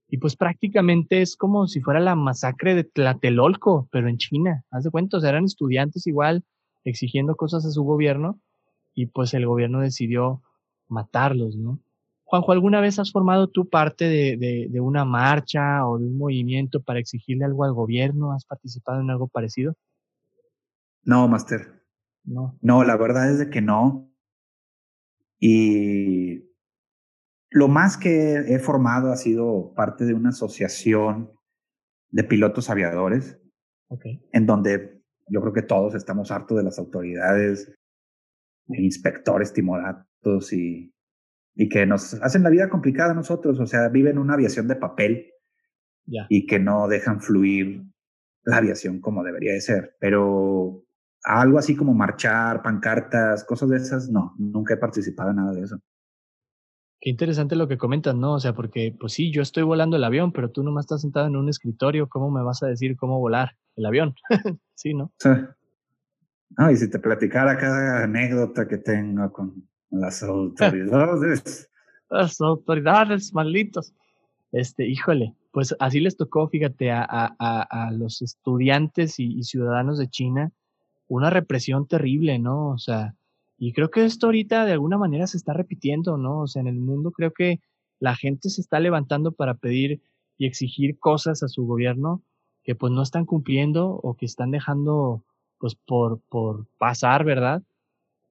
[0.09, 4.65] Y pues prácticamente es como si fuera la masacre de Tlatelolco, pero en China.
[4.71, 6.45] Haz de cuenta, eran estudiantes igual
[6.85, 8.41] exigiendo cosas a su gobierno
[8.95, 10.43] y pues el gobierno decidió
[10.89, 11.79] matarlos, ¿no?
[12.29, 16.83] Juanjo, ¿alguna vez has formado tú parte de, de, una marcha o de un movimiento
[16.83, 18.33] para exigirle algo al gobierno?
[18.33, 19.75] ¿Has participado en algo parecido?
[21.05, 21.83] No, Master.
[22.25, 22.59] No.
[22.61, 24.13] No, la verdad es de que no.
[25.41, 26.45] Y
[27.49, 31.33] lo más que he formado ha sido parte de una asociación
[32.11, 33.41] de pilotos aviadores,
[34.33, 37.73] en donde yo creo que todos estamos hartos de las autoridades,
[38.67, 40.93] de inspectores timoratos y,
[41.61, 44.77] y que nos hacen la vida complicada a nosotros, o sea, viven una aviación de
[44.77, 45.33] papel
[46.29, 47.83] y que no dejan fluir
[48.45, 49.97] la aviación como debería de ser.
[49.99, 50.85] Pero
[51.25, 55.63] algo así como marchar, pancartas, cosas de esas, no, nunca he participado en nada de
[55.63, 55.81] eso.
[57.01, 58.35] Qué interesante lo que comentas, ¿no?
[58.35, 61.27] O sea, porque pues sí, yo estoy volando el avión, pero tú nomás estás sentado
[61.27, 64.15] en un escritorio, ¿cómo me vas a decir cómo volar el avión?
[64.77, 65.13] sí, ¿no?
[65.19, 65.31] Sí.
[66.57, 71.71] No, y si te platicara cada anécdota que tengo con las autoridades.
[72.11, 73.93] las autoridades, malditos.
[74.53, 79.99] Este, híjole, pues así les tocó, fíjate, a, a, a los estudiantes y, y ciudadanos
[79.99, 80.53] de China
[81.09, 82.69] una represión terrible, ¿no?
[82.69, 83.15] O sea,
[83.57, 86.41] y creo que esto ahorita de alguna manera se está repitiendo, ¿no?
[86.41, 87.61] O sea, en el mundo creo que
[87.99, 90.01] la gente se está levantando para pedir
[90.37, 92.23] y exigir cosas a su gobierno
[92.63, 95.25] que pues no están cumpliendo o que están dejando
[95.59, 97.63] pues por, por pasar, ¿verdad?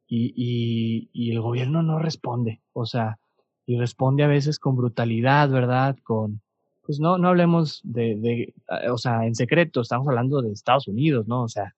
[0.10, 3.20] Y, y, el gobierno no responde, o sea,
[3.66, 5.98] y responde a veces con brutalidad, ¿verdad?
[6.04, 6.42] Con,
[6.86, 8.54] pues no, no hablemos de, de,
[8.90, 11.44] o sea, en secreto, estamos hablando de Estados Unidos, ¿no?
[11.44, 11.76] O sea,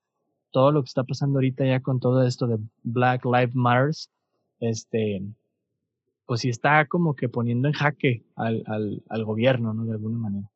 [0.51, 3.95] todo lo que está pasando ahorita ya con todo esto de Black Lives Matter,
[4.59, 5.23] este,
[6.27, 9.85] pues sí está como que poniendo en jaque al, al, al gobierno, ¿no?
[9.85, 10.51] De alguna manera.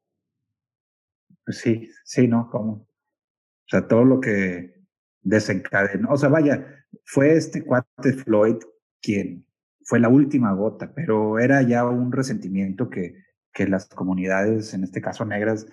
[1.43, 2.49] Pues sí, sí, ¿no?
[2.51, 4.75] Como, o sea, todo lo que
[5.23, 8.57] desencadenó, o sea, vaya, fue este cuate Floyd
[9.01, 9.45] quien
[9.85, 13.15] fue la última gota, pero era ya un resentimiento que,
[13.53, 15.65] que las comunidades, en este caso negras,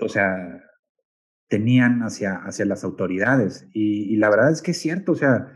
[0.00, 0.62] o sea,
[1.48, 3.68] tenían hacia, hacia las autoridades.
[3.72, 5.46] Y, la verdad es que es cierto, o sea,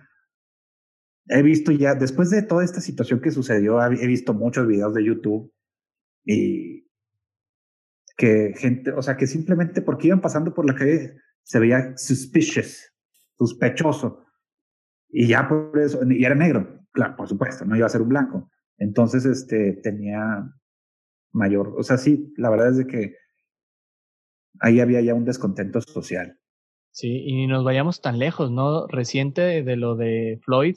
[1.27, 5.05] he visto ya, después de toda esta situación que sucedió, he visto muchos videos de
[5.05, 5.53] YouTube
[6.25, 6.89] y
[8.17, 12.93] que gente, o sea, que simplemente porque iban pasando por la calle se veía suspicious,
[13.39, 14.27] sospechoso.
[15.11, 18.11] Y ya por eso, y era negro, claro, por supuesto, no iba a ser un
[18.11, 18.51] blanco.
[18.77, 20.53] Entonces, este, tenía
[21.33, 23.17] mayor, o sea, sí, la verdad es de que
[24.61, 26.39] ahí había ya un descontento social.
[26.91, 28.87] Sí, y nos vayamos tan lejos, ¿no?
[28.87, 30.77] Reciente de, lo de Floyd,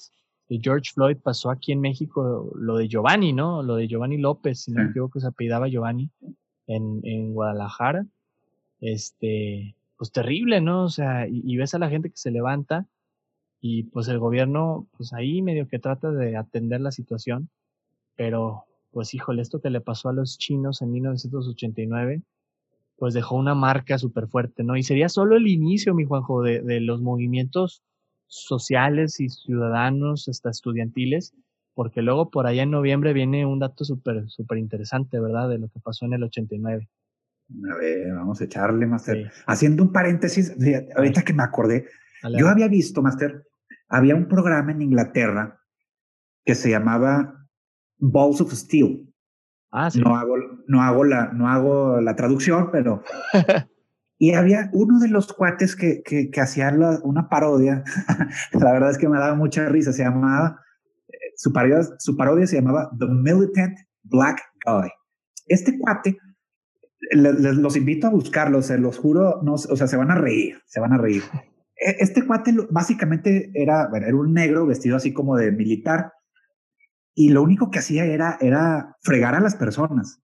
[0.49, 3.63] de George Floyd, pasó aquí en México lo de Giovanni, ¿no?
[3.63, 6.11] Lo de Giovanni López, si no me equivoco, se apellidaba Giovanni
[6.67, 8.05] en, en Guadalajara.
[8.81, 10.83] Este, pues terrible, ¿no?
[10.83, 12.87] O sea, y, y, ves a la gente que se levanta
[13.61, 17.49] y pues el gobierno, pues ahí medio que trata de atender la situación,
[18.15, 22.23] pero pues híjole, esto que le pasó a los chinos en 1989,
[22.97, 24.75] pues dejó una marca súper fuerte, ¿no?
[24.75, 27.83] Y sería solo el inicio, mi Juanjo, de, de los movimientos
[28.25, 31.33] sociales y ciudadanos, hasta estudiantiles,
[31.75, 35.49] porque luego por allá en noviembre viene un dato súper, súper interesante, ¿verdad?
[35.49, 36.89] De lo que pasó en el 89.
[37.71, 39.31] A ver, vamos a echarle, Master.
[39.45, 40.55] Haciendo un paréntesis,
[40.95, 41.85] ahorita que me acordé,
[42.37, 43.45] yo había visto, Master,
[43.91, 45.59] había un programa en Inglaterra
[46.45, 47.45] que se llamaba
[47.99, 49.13] Balls of Steel.
[49.69, 50.01] Ah, sí.
[50.01, 50.35] No hago,
[50.67, 53.03] no hago, la, no hago la traducción, pero...
[54.17, 56.73] y había uno de los cuates que, que, que hacía
[57.03, 57.83] una parodia,
[58.53, 60.59] la verdad es que me daba mucha risa, se llamaba,
[61.09, 64.89] eh, su parodia, su parodia se llamaba The Militant Black Guy.
[65.47, 66.17] Este cuate,
[67.11, 70.79] los invito a buscarlo, se los juro, no, o sea, se van a reír, se
[70.79, 71.23] van a reír.
[71.81, 76.13] E, este cuate básicamente era, bueno, era un negro vestido así como de militar
[77.13, 80.21] y lo único que hacía era, era fregar a las personas,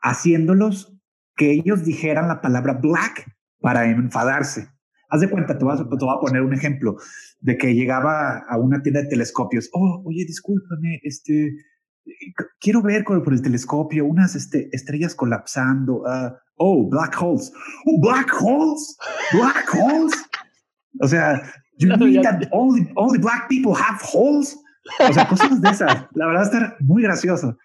[0.00, 0.98] haciéndolos
[1.36, 3.26] que ellos dijeran la palabra black
[3.60, 4.68] para enfadarse.
[5.08, 6.96] Haz de cuenta, te voy, a, te voy a poner un ejemplo
[7.40, 9.68] de que llegaba a una tienda de telescopios.
[9.72, 11.54] Oh, oye, discúlpame, este,
[12.60, 16.02] quiero ver por el telescopio unas este, estrellas colapsando.
[16.02, 17.52] Uh, oh, black holes.
[17.86, 18.96] Oh, black holes.
[19.32, 20.25] Black holes.
[21.00, 21.42] O sea,
[21.78, 24.56] you mean that only, only black people have holes?
[25.00, 26.06] O sea, cosas de esas.
[26.14, 27.56] La verdad está muy gracioso.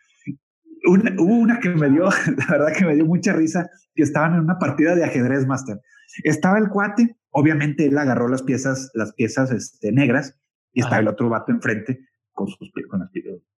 [0.85, 2.05] hubo una que me dio,
[2.37, 5.79] la verdad que me dio mucha risa, que estaban en una partida de ajedrez master.
[6.23, 10.37] Estaba el cuate, obviamente él agarró las piezas, las piezas este, negras,
[10.73, 11.99] y estaba el otro vato enfrente
[12.33, 13.09] con, sus, con las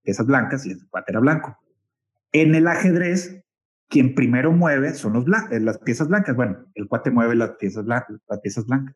[0.02, 1.58] piezas blancas y el cuate era blanco.
[2.32, 3.44] En el ajedrez,
[3.88, 6.36] quien primero mueve son los eh, las piezas blancas.
[6.36, 8.96] Bueno, el cuate mueve las piezas, blancas, las piezas blancas.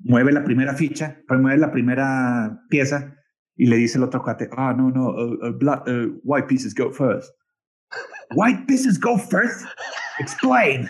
[0.00, 3.16] Mueve la primera ficha, mueve la primera pieza
[3.56, 6.92] y le dice el otro cuate, ah, no, no, uh, uh, uh, white pieces go
[6.92, 7.34] first.
[8.34, 9.66] white pieces go first?
[10.20, 10.88] Explain.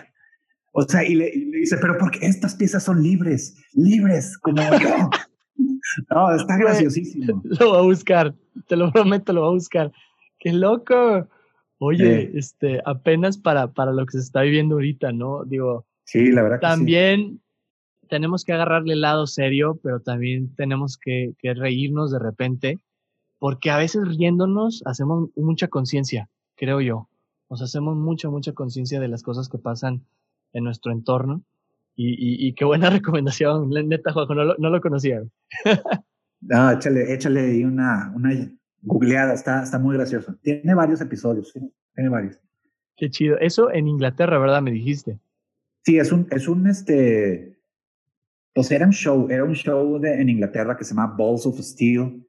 [0.73, 5.11] O sea, y le, dice, pero porque estas piezas son libres, libres, como yo.
[6.11, 7.43] no, está graciosísimo.
[7.59, 8.35] Lo va a buscar,
[8.69, 9.91] te lo prometo, lo va a buscar.
[10.39, 11.27] ¡Qué loco!
[11.79, 15.45] Oye, este, apenas para, para lo que se está viviendo ahorita, ¿no?
[15.45, 16.61] Digo, sí, la verdad.
[16.61, 17.41] También
[18.09, 22.79] tenemos que agarrarle el lado serio, pero también tenemos que, reírnos de repente,
[23.39, 27.09] porque a veces riéndonos hacemos mucha conciencia, creo yo.
[27.51, 30.05] Nos hacemos mucha, mucha conciencia de las cosas que pasan
[30.53, 31.43] en nuestro entorno.
[32.01, 35.23] Y, qué buena recomendación, neta, Juanjo, no lo, no lo conocía.
[36.41, 38.31] no, échale, échale una, una
[38.83, 40.37] googleada, está, está muy gracioso.
[40.43, 41.53] Tiene varios episodios,
[41.95, 42.41] tiene varios.
[42.97, 43.39] Qué chido.
[43.39, 44.63] Eso en Inglaterra, ¿verdad?
[44.63, 45.19] Me dijiste.
[45.85, 47.58] Sí, es un, es un, este,
[48.59, 51.61] pues era un show, era un show de, en Inglaterra que se llama Balls of
[51.61, 52.27] Steel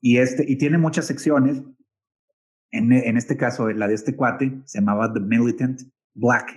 [0.00, 1.62] y, este, y tiene muchas secciones.
[2.70, 5.82] En, en este caso, la de este cuate se llamaba The Militant
[6.14, 6.54] Black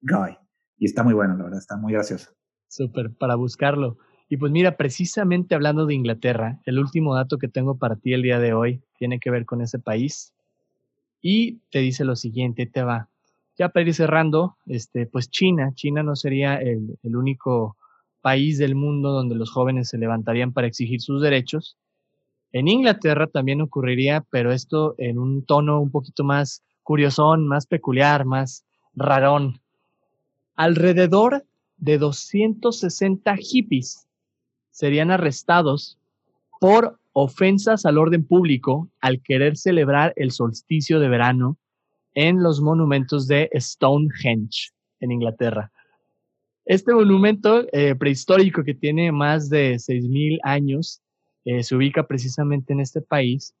[0.00, 0.38] Guy
[0.78, 2.30] y está muy bueno, la verdad, está muy gracioso.
[2.66, 3.98] Súper, para buscarlo.
[4.30, 8.22] Y pues mira, precisamente hablando de Inglaterra, el último dato que tengo para ti el
[8.22, 10.32] día de hoy tiene que ver con ese país
[11.20, 13.10] y te dice lo siguiente, te va.
[13.58, 17.76] Ya para ir cerrando, este, pues China, China no sería el, el único
[18.22, 21.76] país del mundo donde los jóvenes se levantarían para exigir sus derechos.
[22.52, 28.24] En Inglaterra también ocurriría, pero esto en un tono un poquito más curiosón, más peculiar,
[28.24, 28.64] más
[28.94, 29.60] rarón.
[30.54, 31.44] Alrededor
[31.76, 34.06] de 260 hippies
[34.70, 35.98] serían arrestados
[36.60, 41.58] por ofensas al orden público al querer celebrar el solsticio de verano
[42.14, 44.70] en los monumentos de Stonehenge,
[45.00, 45.71] en Inglaterra.
[46.64, 51.00] Este monumento eh, prehistórico que tiene más de 6.000 años
[51.44, 53.54] eh, se ubica precisamente en este país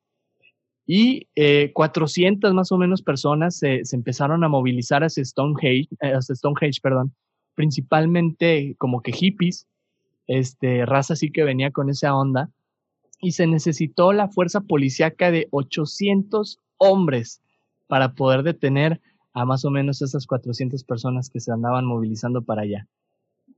[0.86, 1.26] y
[1.72, 7.12] 400 eh, más o menos personas se, empezaron a movilizar hacia Stonehenge, hacia Stonehenge perdón,
[7.54, 9.66] principalmente como que hippies,
[10.26, 12.50] este, raza así que venía con esa onda,
[13.20, 17.40] y se necesitó la fuerza policíaca de 800 hombres
[17.86, 19.00] para poder detener
[19.34, 22.86] a más o menos esas 400 personas que se andaban movilizando para allá,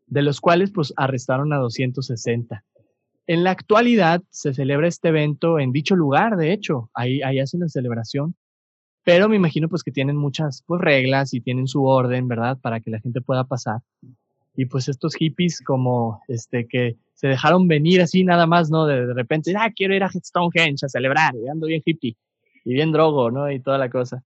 [0.07, 2.65] de los cuales pues arrestaron a 260.
[3.27, 7.61] En la actualidad se celebra este evento en dicho lugar, de hecho, ahí, ahí hacen
[7.61, 8.35] la celebración,
[9.05, 12.59] pero me imagino pues que tienen muchas pues reglas y tienen su orden, ¿verdad?
[12.61, 13.81] Para que la gente pueda pasar.
[14.57, 18.87] Y pues estos hippies como este que se dejaron venir así nada más, ¿no?
[18.87, 22.17] De, repente, ah, quiero ir a Stonehenge a celebrar, y ando bien hippie
[22.65, 23.51] y bien drogo, ¿no?
[23.51, 24.23] Y toda la cosa.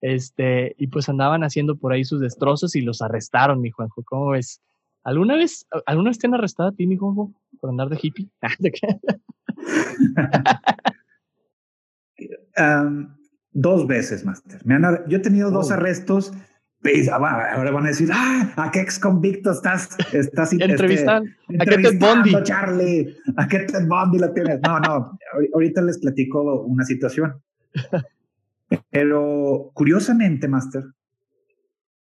[0.00, 4.02] Este, y pues andaban haciendo por ahí sus destrozos y los arrestaron, mi Juanjo.
[4.04, 4.60] ¿Cómo ves?
[5.04, 8.28] ¿Alguna vez, ¿alguna vez te han arrestado a ti, mi Juanjo, por andar de hippie?
[12.58, 13.14] um,
[13.52, 14.60] Dos veces, Master.
[14.64, 16.32] Me han, yo he tenido dos arrestos.
[17.10, 19.96] Ahora van a decir, ah, ¿a qué ex convicto estás?
[20.12, 21.34] estás este, ¿Entrevistan?
[21.58, 22.34] ¿A qué Ted Bundy?
[22.44, 24.60] Charlie, ¿a qué Ted Bundy la tienes?
[24.60, 25.18] No, no,
[25.54, 27.42] ahorita les platico una situación.
[28.90, 30.84] Pero curiosamente, Master,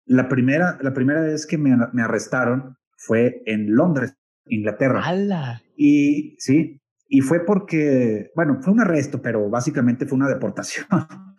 [0.05, 4.15] la primera, la primera vez que me, me arrestaron fue en Londres,
[4.47, 5.01] Inglaterra.
[5.03, 5.61] ¡Hala!
[5.75, 6.81] Y sí,
[7.15, 10.87] y fue porque, bueno, fue un arresto, pero básicamente fue una deportación.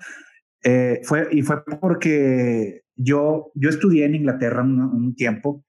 [0.62, 5.64] eh, fue, y fue porque yo, yo estudié en Inglaterra un, tiempo.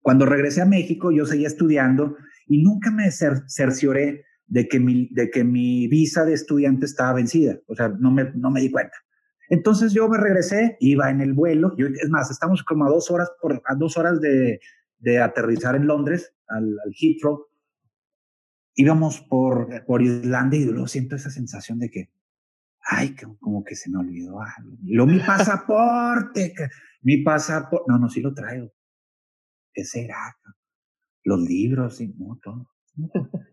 [0.00, 5.30] Cuando regresé a México, yo seguía estudiando y nunca me cercioré de que, mi, de
[5.30, 7.58] que mi visa de estudiante estaba vencida.
[7.66, 8.96] O sea, no me, no me di cuenta.
[9.48, 11.74] Entonces yo me regresé, iba en el vuelo.
[11.76, 14.60] Yo, es más, estamos como a dos horas, por, a dos horas de,
[14.98, 17.46] de aterrizar en Londres, al, al Heathrow
[18.74, 22.10] íbamos por, por Irlanda y luego siento esa sensación de que,
[22.90, 24.76] ay, como que se me olvidó algo.
[24.84, 26.54] Y luego mi pasaporte,
[27.02, 28.72] mi pasaporte, no, no, sí lo traigo.
[29.72, 30.36] ¿Qué será?
[31.24, 32.70] Los libros, y no, todo.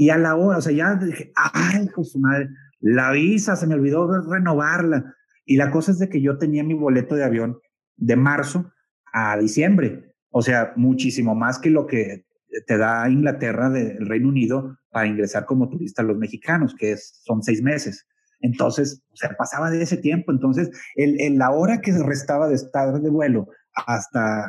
[0.00, 2.48] Y a la hora, o sea, ya dije, ay, su madre,
[2.80, 5.14] la visa, se me olvidó renovarla.
[5.44, 7.58] Y la cosa es de que yo tenía mi boleto de avión
[7.98, 8.72] de marzo
[9.12, 10.14] a diciembre.
[10.30, 12.24] O sea, muchísimo más que lo que
[12.66, 17.20] te da Inglaterra del Reino Unido para ingresar como turista a los mexicanos, que es,
[17.22, 18.06] son seis meses.
[18.40, 20.32] Entonces, o sea, pasaba de ese tiempo.
[20.32, 24.46] Entonces, el, la hora que restaba de estar de vuelo hasta,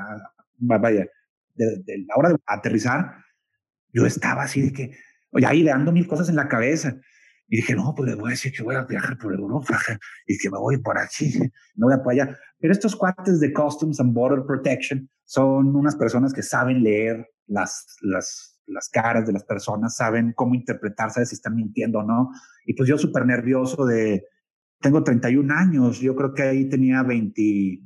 [0.60, 1.08] vaya,
[1.56, 3.18] de, la hora de aterrizar,
[3.92, 4.92] yo estaba así de que,
[5.32, 6.96] oye, ahí dando mil cosas en la cabeza.
[7.48, 9.78] Y dije, no, pues le voy a decir que voy a viajar por Europa
[10.26, 11.38] y que me voy por aquí,
[11.76, 12.38] no voy a por allá.
[12.60, 17.98] Pero estos cuates de Customs and Border Protection son unas personas que saben leer las,
[18.02, 22.30] las, las caras de las personas, saben cómo interpretar, saben si están mintiendo o no.
[22.66, 24.26] Y pues yo súper nervioso de,
[24.80, 27.82] tengo 31 años, yo creo que ahí tenía 20,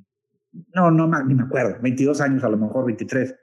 [0.74, 3.36] no, no, ni me acuerdo, 22 años a lo mejor, 23.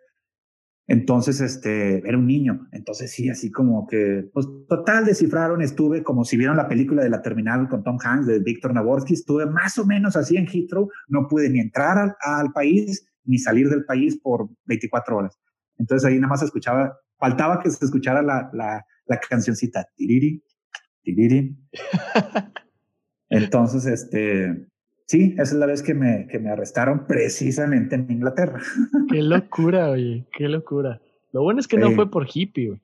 [0.89, 2.69] Entonces, este, era un niño.
[2.73, 5.63] Entonces, sí, así como que, pues, total, descifraron.
[5.63, 9.15] Estuve como si vieron la película de la terminal con Tom Hanks de Víctor Naborsky.
[9.15, 10.91] Estuve más o menos así en Heathrow.
[11.09, 15.39] No pude ni entrar al, al país ni salir del país por 24 horas.
[15.79, 20.43] Entonces ahí nada más escuchaba, faltaba que se escuchara la, la, la cancioncita, tiriri,
[21.03, 21.57] tiriri.
[23.31, 24.69] Entonces, este,
[25.13, 28.59] sí, esa es la vez que me, que me arrestaron precisamente en Inglaterra.
[29.11, 31.01] Qué locura, oye, qué locura.
[31.33, 32.81] Lo bueno es que no fue por hippie, güey.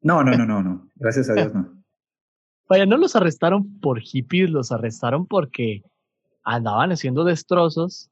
[0.00, 0.90] No, no, no, no, no.
[0.96, 1.80] Gracias a Dios, no.
[2.68, 5.82] Vaya, no los arrestaron por hippies, los arrestaron porque
[6.42, 8.10] andaban haciendo destrozos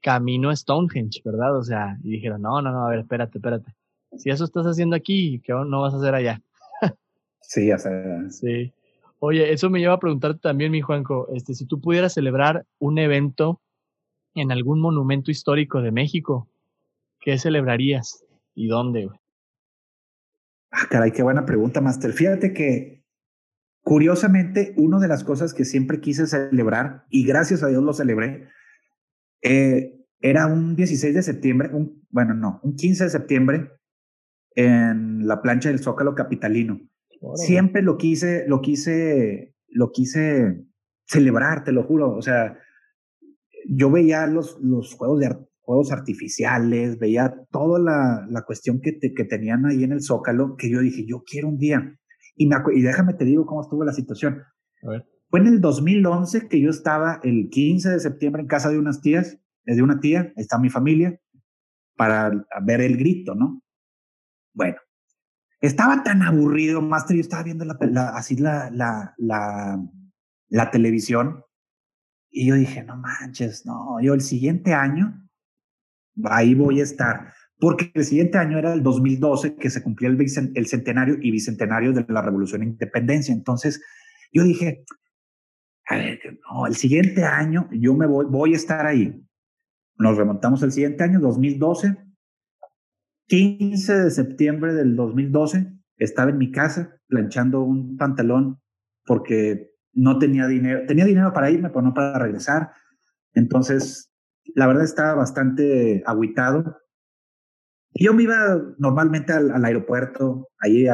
[0.00, 1.56] camino a Stonehenge, ¿verdad?
[1.56, 3.74] O sea, y dijeron, no, no, no, a ver, espérate, espérate.
[4.16, 6.42] Si eso estás haciendo aquí, ¿qué no vas a hacer allá?
[7.40, 8.30] sí, ya sé.
[8.30, 8.72] Sí.
[9.24, 12.98] Oye, eso me lleva a preguntarte también, mi Juanco, este, si tú pudieras celebrar un
[12.98, 13.62] evento
[14.34, 16.50] en algún monumento histórico de México,
[17.20, 19.08] ¿qué celebrarías y dónde?
[20.72, 22.12] Ah, caray, qué buena pregunta, Master.
[22.12, 23.04] Fíjate que,
[23.84, 28.48] curiosamente, una de las cosas que siempre quise celebrar, y gracias a Dios lo celebré,
[29.40, 33.70] eh, era un 16 de septiembre, un, bueno, no, un 15 de septiembre
[34.56, 36.80] en la plancha del Zócalo Capitalino.
[37.34, 40.64] Siempre lo quise, lo quise, lo quise
[41.06, 42.14] celebrar, te lo juro.
[42.16, 42.58] O sea,
[43.68, 49.24] yo veía los, los juegos de juegos artificiales, veía toda la, la cuestión que, que
[49.24, 51.96] tenían ahí en el Zócalo, que yo dije, yo quiero un día.
[52.34, 54.42] Y, me, y déjame te digo cómo estuvo la situación.
[54.82, 55.06] A ver.
[55.32, 59.00] Fue en el 2011 que yo estaba el 15 de septiembre en casa de unas
[59.00, 61.18] tías, de una tía, ahí está mi familia,
[61.96, 62.30] para
[62.62, 63.62] ver el grito, ¿no?
[64.52, 64.76] Bueno,
[65.62, 69.14] estaba tan aburrido, Master, yo estaba viendo la, así la, la,
[70.48, 71.44] la, televisión
[72.30, 75.28] y yo dije, no manches, no, yo el siguiente año,
[76.24, 77.32] ahí voy a estar.
[77.60, 82.04] Porque el siguiente año era el 2012, que se cumplía el, centenario y bicentenario de
[82.08, 83.32] la Revolución de Independencia.
[83.32, 83.80] Entonces,
[84.32, 84.84] yo dije,
[85.86, 86.18] a ver,
[86.50, 89.24] no, el siguiente año yo me voy, voy a estar ahí.
[89.96, 91.96] Nos remontamos el siguiente año, 2012.
[93.32, 98.60] 15 de septiembre del 2012, estaba en mi casa planchando un pantalón
[99.06, 100.82] porque no tenía dinero.
[100.86, 102.72] Tenía dinero para irme, pero no para regresar.
[103.32, 104.12] Entonces,
[104.54, 106.76] la verdad estaba bastante aguitado.
[107.94, 110.84] Y yo me iba normalmente al, aeropuerto, ahí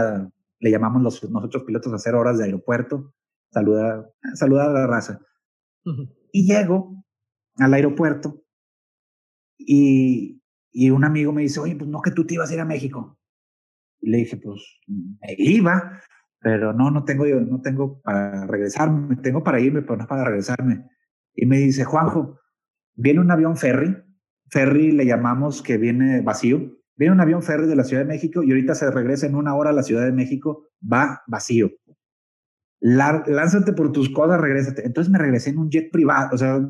[0.61, 3.15] le llamamos los, nosotros pilotos a hacer horas de aeropuerto
[3.51, 5.19] saludar, saludar a la raza.
[6.31, 7.05] Y llego
[7.57, 8.45] al aeropuerto
[9.59, 10.38] y,
[10.73, 12.65] y un amigo me dice, oye, pues no que tú te ibas a ir a
[12.65, 13.19] México.
[14.01, 16.01] Y le dije, pues me iba,
[16.41, 20.85] pero no, no tengo, no tengo para regresarme, tengo para irme, pero no para regresarme.
[21.35, 22.39] Y me dice, Juanjo,
[22.95, 23.97] viene un avión ferry,
[24.51, 28.43] ferry le llamamos que viene vacío, viene un avión ferry de la Ciudad de México
[28.43, 31.71] y ahorita se regresa en una hora a la Ciudad de México, va vacío.
[32.81, 34.87] lánzate por tus cosas, regrésate.
[34.87, 36.61] Entonces me regresé en un jet privado, o sea,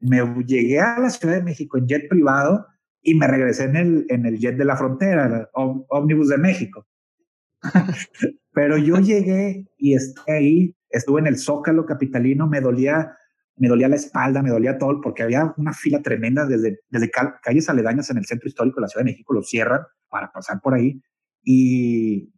[0.00, 2.66] me llegué a la Ciudad de México en jet privado
[3.02, 5.46] y me regresé en el, en el jet de la frontera, el
[5.88, 6.86] ómnibus de México.
[8.52, 13.16] Pero yo llegué y estuve ahí, estuve en el Zócalo capitalino, me dolía,
[13.56, 17.10] me dolía la espalda, me dolía todo, porque había una fila tremenda desde, desde
[17.42, 20.60] calles aledañas en el centro histórico de la Ciudad de México, lo cierran para pasar
[20.62, 21.00] por ahí.
[21.42, 22.32] Y,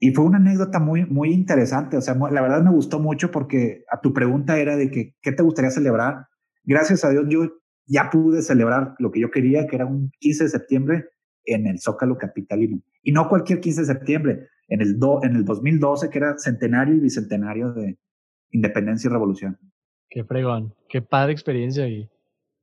[0.00, 1.96] y fue una anécdota muy, muy interesante.
[1.96, 5.32] O sea, la verdad me gustó mucho porque a tu pregunta era de que, ¿qué
[5.32, 6.26] te gustaría celebrar?
[6.64, 7.48] Gracias a Dios yo
[7.88, 11.04] ya pude celebrar lo que yo quería, que era un 15 de septiembre
[11.44, 12.80] en el Zócalo Capitalino.
[13.02, 16.94] Y no cualquier 15 de septiembre, en el, do, en el 2012, que era centenario
[16.94, 17.98] y bicentenario de
[18.50, 19.58] Independencia y Revolución.
[20.10, 22.08] Qué fregón, qué padre experiencia y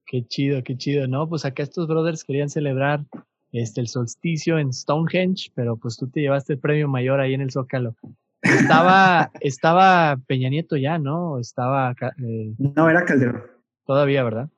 [0.05, 1.27] qué chido, qué chido, ¿no?
[1.27, 3.05] Pues acá estos brothers querían celebrar
[3.51, 7.41] este, el solsticio en Stonehenge, pero pues tú te llevaste el premio mayor ahí en
[7.41, 7.95] el Zócalo.
[8.41, 11.39] Estaba, estaba Peña Nieto ya, ¿no?
[11.39, 11.95] Estaba...
[12.17, 13.43] Eh, no, era Calderón.
[13.85, 14.49] Todavía, ¿verdad?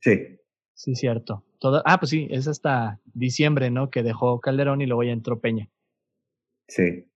[0.00, 0.38] Sí.
[0.74, 1.44] Sí, cierto.
[1.58, 3.90] Todo, ah, pues sí, es hasta diciembre, ¿no?
[3.90, 5.68] Que dejó Calderón y luego ya entró Peña.
[6.68, 7.06] Sí.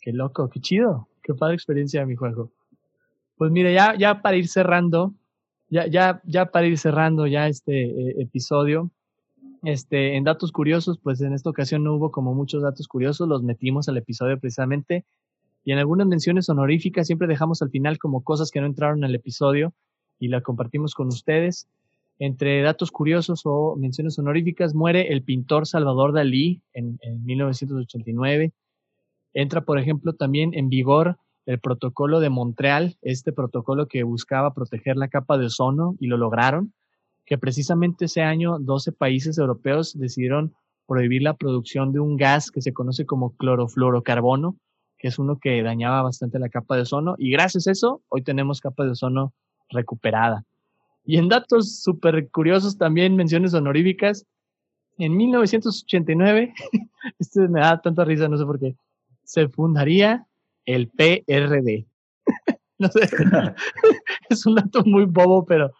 [0.00, 1.08] Qué loco, qué chido.
[1.22, 2.52] Qué padre experiencia, mi juego.
[3.36, 5.14] Pues mire, ya, ya para ir cerrando,
[5.68, 8.90] ya, ya, ya para ir cerrando ya este eh, episodio,
[9.62, 13.42] este, en datos curiosos, pues en esta ocasión no hubo como muchos datos curiosos, los
[13.42, 15.04] metimos al episodio precisamente.
[15.64, 19.14] Y en algunas menciones honoríficas siempre dejamos al final como cosas que no entraron al
[19.14, 19.74] episodio
[20.18, 21.68] y la compartimos con ustedes.
[22.22, 28.52] Entre datos curiosos o menciones honoríficas, muere el pintor Salvador Dalí en, 1989.
[29.32, 31.16] Entra, por ejemplo, también en vigor
[31.46, 36.18] el protocolo de Montreal, este protocolo que buscaba proteger la capa de ozono y lo
[36.18, 36.74] lograron,
[37.24, 40.52] que precisamente ese año 12 países europeos decidieron
[40.86, 44.58] prohibir la producción de un gas que se conoce como clorofluorocarbono,
[44.98, 48.20] que es uno que dañaba bastante la capa de ozono, y gracias a eso hoy
[48.20, 49.32] tenemos capa de ozono
[49.70, 50.44] recuperada.
[51.10, 54.24] Y en datos súper curiosos también, menciones honoríficas,
[54.96, 56.54] en 1989,
[57.18, 58.76] este me da tanta risa, no sé por qué,
[59.24, 60.24] se fundaría
[60.66, 61.84] el PRD.
[62.78, 63.08] no sé,
[64.30, 65.72] es un dato muy bobo, pero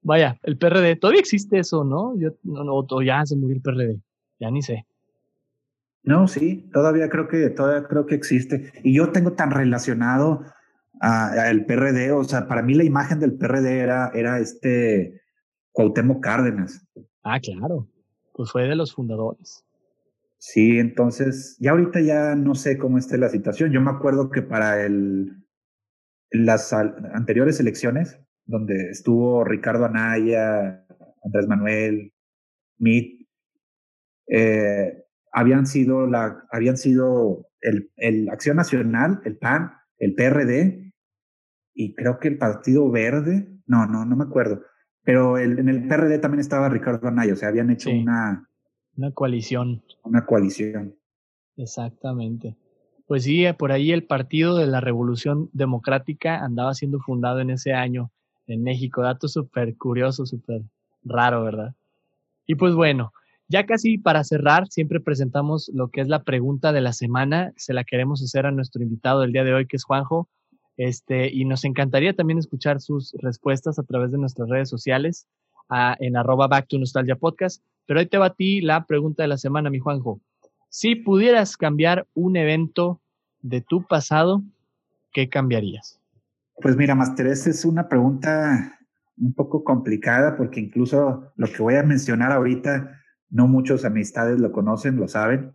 [0.00, 2.18] vaya, el PRD, todavía existe eso, ¿no?
[2.18, 4.00] Yo, no, no ya se murió el PRD,
[4.40, 4.86] ya ni sé.
[6.02, 8.72] No, sí, todavía creo que todavía creo que existe.
[8.82, 10.46] Y yo tengo tan relacionado
[11.00, 15.20] el PRD, o sea, para mí la imagen del PRD era, era este
[15.72, 16.84] Cuauhtémoc Cárdenas.
[17.22, 17.88] Ah, claro,
[18.34, 19.64] pues fue de los fundadores.
[20.38, 23.72] Sí, entonces, ya ahorita ya no sé cómo esté la situación.
[23.72, 25.44] Yo me acuerdo que para el,
[26.30, 30.86] las anteriores elecciones, donde estuvo Ricardo Anaya,
[31.24, 32.12] Andrés Manuel,
[32.78, 33.26] Mit,
[34.28, 40.87] eh, habían sido la, habían sido el, el Acción Nacional, el PAN, el PRD
[41.78, 44.62] y creo que el Partido Verde, no, no, no me acuerdo,
[45.04, 48.50] pero en el PRD también estaba Ricardo Anaya, o sea, habían hecho una...
[48.96, 49.80] Una coalición.
[50.02, 50.96] Una coalición.
[51.56, 52.56] Exactamente.
[53.06, 57.50] Pues sí, eh, por ahí el Partido de la Revolución Democrática andaba siendo fundado en
[57.50, 58.10] ese año
[58.48, 59.02] en México.
[59.02, 60.62] Dato súper curioso, súper
[61.04, 61.76] raro, ¿verdad?
[62.44, 63.12] Y pues bueno,
[63.46, 67.52] ya casi para cerrar, siempre presentamos lo que es la pregunta de la semana.
[67.56, 70.28] Se la queremos hacer a nuestro invitado del día de hoy, que es Juanjo.
[70.78, 75.26] Este, y nos encantaría también escuchar sus respuestas a través de nuestras redes sociales
[75.98, 77.62] en arroba back to nostalgia podcast.
[77.84, 80.20] Pero ahí te va a ti la pregunta de la semana, mi Juanjo.
[80.70, 83.00] Si pudieras cambiar un evento
[83.42, 84.42] de tu pasado,
[85.12, 86.00] ¿qué cambiarías?
[86.62, 88.78] Pues mira, Master, es una pregunta
[89.16, 93.00] un poco complicada porque incluso lo que voy a mencionar ahorita,
[93.30, 95.54] no muchos amistades lo conocen, lo saben,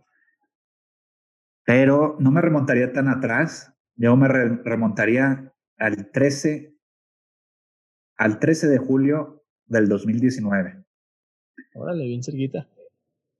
[1.64, 6.74] pero no me remontaría tan atrás yo me remontaría al 13,
[8.16, 10.84] al 13 de julio del 2019.
[11.74, 12.68] Órale, bien cerquita.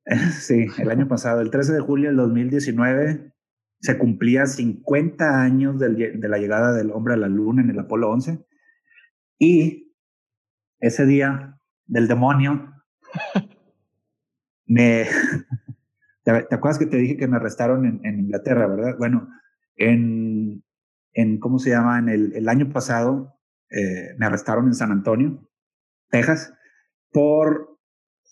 [0.33, 3.33] Sí, el año pasado, el 13 de julio del 2019,
[3.81, 8.11] se cumplía 50 años de la llegada del hombre a la luna en el Apolo
[8.11, 8.45] 11.
[9.39, 9.95] Y
[10.79, 12.71] ese día del demonio,
[14.67, 15.07] me...
[16.23, 18.97] ¿Te, acuerdas que te dije que me arrestaron en, en Inglaterra, verdad?
[18.99, 19.29] Bueno,
[19.77, 20.63] en,
[21.13, 21.99] en ¿cómo se llama?
[21.99, 23.39] En el, el año pasado
[23.71, 25.49] eh, me arrestaron en San Antonio,
[26.11, 26.53] Texas,
[27.11, 27.79] por,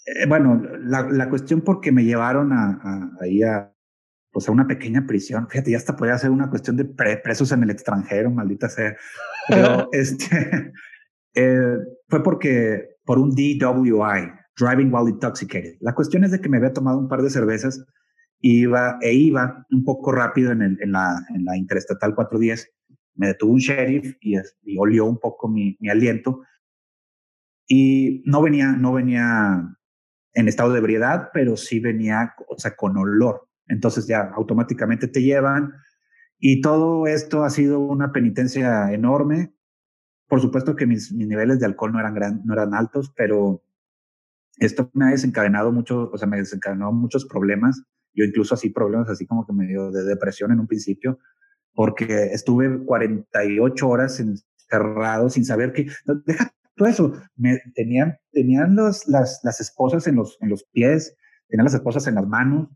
[0.07, 3.73] eh, bueno, la, la, cuestión porque me llevaron a, ahí a,
[4.31, 5.49] pues a una pequeña prisión.
[5.49, 8.97] Fíjate, ya hasta podía ser una cuestión de presos en el extranjero, maldita sea.
[9.49, 10.73] Pero este
[11.35, 11.77] eh,
[12.09, 15.77] fue porque por un DWI, Driving While Intoxicated.
[15.81, 17.85] La cuestión es de que me había tomado un par de cervezas
[18.43, 22.71] iba, e iba un poco rápido en, el, en, la, en la Interestatal 410.
[23.15, 26.43] Me detuvo un sheriff y, y olió un poco mi, aliento.
[27.67, 29.77] Y no venía, no venía
[30.35, 33.49] en estado de ebriedad, pero sí venía, o sea, con olor.
[33.69, 35.73] Entonces ya automáticamente te llevan.
[36.39, 39.55] Y todo esto ha sido una penitencia enorme.
[40.27, 43.63] Por supuesto que mis, mis niveles de alcohol no eran, gran, no eran altos, pero
[44.59, 47.85] esto me ha desencadenado mucho, o sea, me desencadenó muchos problemas.
[48.15, 51.19] Yo incluso así problemas así como que me dio de depresión en un principio,
[51.75, 55.87] porque estuve 48 horas encerrado sin saber que,
[56.27, 61.17] deja todo eso, me tenían, tenían las, las esposas en los, en los pies,
[61.49, 62.69] tenían las esposas en las manos,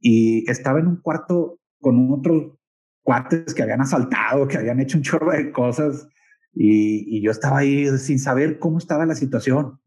[0.00, 2.52] y estaba en un cuarto con otros
[3.02, 6.08] cuates que habían asaltado, que habían hecho un chorro de cosas
[6.52, 9.78] y, yo estaba ahí sin saber cómo estaba la situación.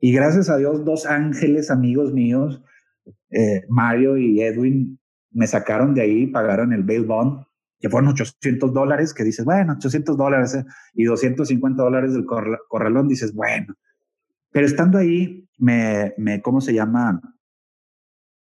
[0.00, 2.62] Y gracias a Dios, dos ángeles amigos míos,
[3.30, 4.98] eh, Mario y Edwin,
[5.30, 7.44] me sacaron de ahí, pagaron el bail bond,
[7.80, 10.64] que fueron 800 dólares, que dices, bueno, 800 dólares eh,
[10.94, 13.74] y 250 dólares del corralón, dices, bueno.
[14.50, 17.20] Pero estando ahí, me, me, ¿cómo se llama?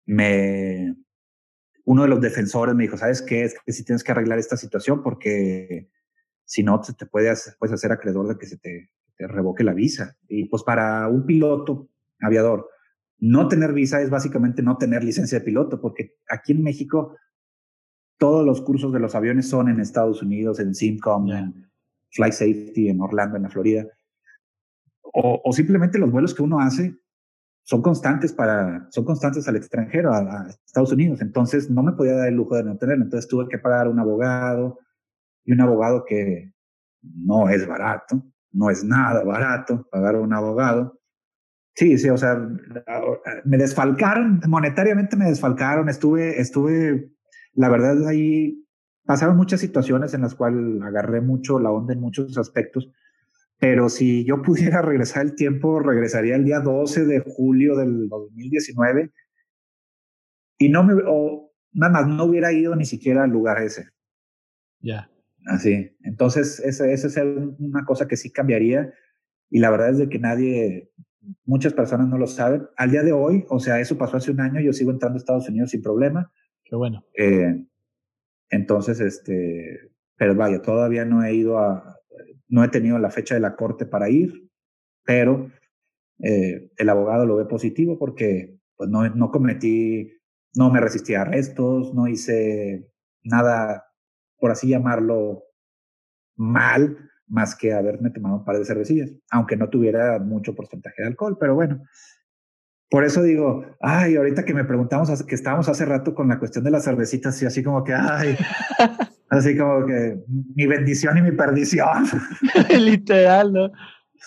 [0.07, 0.95] me,
[1.85, 3.45] uno de los defensores me dijo, ¿sabes qué?
[3.45, 5.89] Es que si tienes que arreglar esta situación porque
[6.45, 10.17] si no te, puedes, hacer acreedor de que se te, revoque la visa.
[10.27, 11.89] Y pues para un piloto
[12.21, 12.69] aviador,
[13.23, 17.17] no tener visa es básicamente no tener licencia de piloto, porque aquí en México
[18.19, 21.71] todos los cursos de los aviones son en Estados Unidos, en Simcom, en
[22.11, 23.87] Flight Safety, en Orlando, en la Florida.
[25.03, 26.97] O, o simplemente los vuelos que uno hace
[27.63, 31.21] son constantes para, son constantes al extranjero, a, Estados Unidos.
[31.21, 33.05] Entonces no me podía dar el lujo de no tenerlo.
[33.05, 34.81] Entonces tuve que pagar un abogado
[35.45, 36.53] y un abogado que
[37.03, 38.21] no es barato,
[38.51, 40.99] no es nada barato pagar a un abogado.
[41.75, 42.37] Sí, sí, o sea,
[43.45, 47.11] me desfalcaron, monetariamente me desfalcaron, estuve, estuve,
[47.55, 48.63] la verdad ahí
[49.05, 52.91] pasaron muchas situaciones en las cuales agarré mucho la onda en muchos aspectos
[53.63, 59.13] pero si yo pudiera regresar el tiempo, regresaría el día 12 de julio del 2019
[60.59, 63.87] y no me, o nada más, no hubiera ido ni siquiera al lugar ese.
[64.81, 65.09] Ya.
[65.47, 65.97] Así.
[66.03, 67.17] Entonces, esa, esa es
[67.61, 68.93] una cosa que sí cambiaría
[69.49, 70.91] y la verdad es de que nadie,
[71.45, 72.69] muchas personas no lo saben.
[72.77, 75.19] Al día de hoy, o sea, eso pasó hace un año, yo sigo entrando a
[75.19, 76.33] Estados Unidos sin problema.
[76.65, 77.05] Qué bueno.
[77.17, 77.65] Eh,
[78.51, 81.99] entonces, este, pero vaya, todavía no he ido a,
[82.49, 84.51] no he tenido la fecha de la corte para ir,
[85.05, 85.51] pero
[86.23, 90.13] eh, el abogado lo ve positivo porque pues no, no cometí,
[90.55, 92.89] no me resistí a arrestos, no hice
[93.23, 93.87] nada,
[94.39, 95.45] por así llamarlo,
[96.37, 101.09] mal, más que haberme tomado un par de cervecillas, aunque no tuviera mucho porcentaje de
[101.09, 101.83] alcohol, pero bueno.
[102.91, 106.63] Por eso digo, ay, ahorita que me preguntamos, que estábamos hace rato con la cuestión
[106.63, 108.37] de las cervecitas, y así como que, ay,
[109.33, 110.19] Así como que
[110.55, 112.05] mi bendición y mi perdición.
[112.79, 113.73] Literal, ¿no?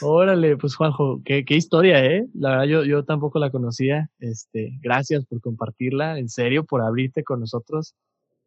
[0.01, 2.25] Órale, pues Juanjo, qué, qué, historia, ¿eh?
[2.33, 4.09] La verdad yo, yo tampoco la conocía.
[4.17, 7.93] Este, gracias por compartirla, en serio, por abrirte con nosotros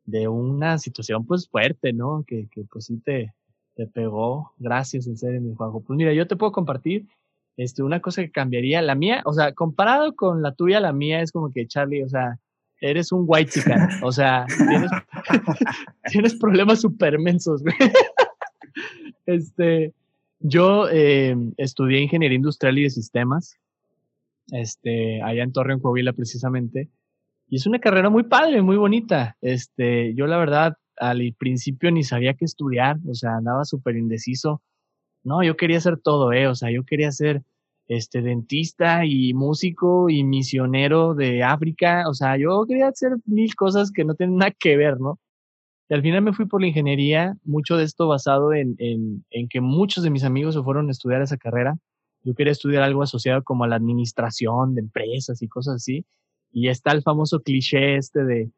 [0.05, 2.25] de una situación pues fuerte, ¿no?
[2.27, 3.33] Que, que pues sí te,
[3.79, 4.53] te pegó.
[4.59, 5.81] Gracias, en serio, mi Juanjo.
[5.81, 7.07] Pues mira, yo te puedo compartir
[7.57, 8.83] este, una cosa que cambiaría.
[8.83, 12.09] La mía, o sea, comparado con la tuya, la mía es como que, Charlie, o
[12.09, 12.41] sea,
[12.81, 13.79] eres un white chicken.
[14.03, 14.91] O sea, tienes,
[16.13, 17.63] tienes problemas supermensos,
[19.27, 19.93] Este,
[20.41, 23.59] yo eh, estudié ingeniería industrial y de sistemas,
[24.51, 26.89] este, allá en Torreón, Coahuila, precisamente.
[27.47, 29.37] Y es una carrera muy padre, muy bonita.
[29.43, 34.63] Este, yo la verdad, al principio ni sabía qué estudiar, o sea, andaba súper indeciso.
[35.25, 37.43] No, yo quería hacer todo, eh, o sea, yo quería ser
[37.89, 42.05] este dentista y músico y misionero de África.
[42.09, 45.19] O sea, yo quería hacer mil cosas que no tienen nada que ver, ¿no?
[45.89, 49.49] Y al final me fui por la ingeniería, mucho de esto basado en, en, en
[49.49, 51.79] que muchos de mis amigos se fueron a estudiar esa carrera.
[52.25, 56.05] Yo quería estudiar algo asociado como a la administración de empresas y cosas así.
[56.53, 58.51] Y está el famoso cliché este de,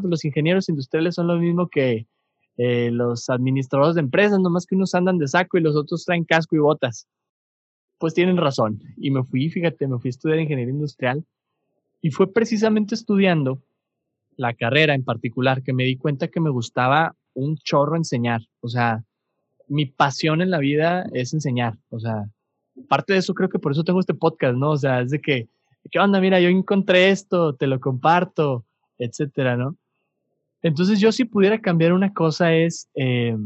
[0.00, 2.06] pues los ingenieros industriales son lo mismo que
[2.56, 6.24] eh, los administradores de empresas, nomás que unos andan de saco y los otros traen
[6.24, 7.06] casco y botas
[8.00, 8.80] pues tienen razón.
[8.96, 11.22] Y me fui, fíjate, me fui a estudiar ingeniería industrial
[12.00, 13.62] y fue precisamente estudiando
[14.36, 18.40] la carrera en particular que me di cuenta que me gustaba un chorro enseñar.
[18.60, 19.04] O sea,
[19.68, 21.76] mi pasión en la vida es enseñar.
[21.90, 22.24] O sea,
[22.88, 24.70] parte de eso creo que por eso tengo este podcast, ¿no?
[24.70, 25.50] O sea, es de que,
[25.90, 26.22] ¿qué onda?
[26.22, 28.64] Mira, yo encontré esto, te lo comparto,
[29.00, 29.76] etcétera, ¿no?
[30.62, 33.36] Entonces yo si pudiera cambiar una cosa es, eh,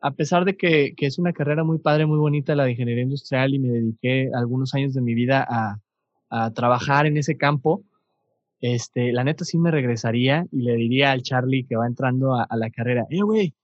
[0.00, 3.02] a pesar de que, que, es una carrera muy padre, muy bonita la de ingeniería
[3.02, 5.78] industrial y me dediqué algunos años de mi vida a,
[6.28, 7.82] a trabajar en ese campo,
[8.60, 12.44] este, la neta sí me regresaría y le diría al Charlie que va entrando a,
[12.44, 13.54] a la carrera, eh, güey,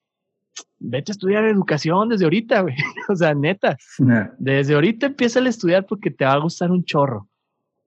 [0.79, 2.75] vete a estudiar educación desde ahorita, güey.
[3.09, 3.77] o sea, neta,
[4.39, 7.30] desde ahorita empieza a estudiar porque te va a gustar un chorro.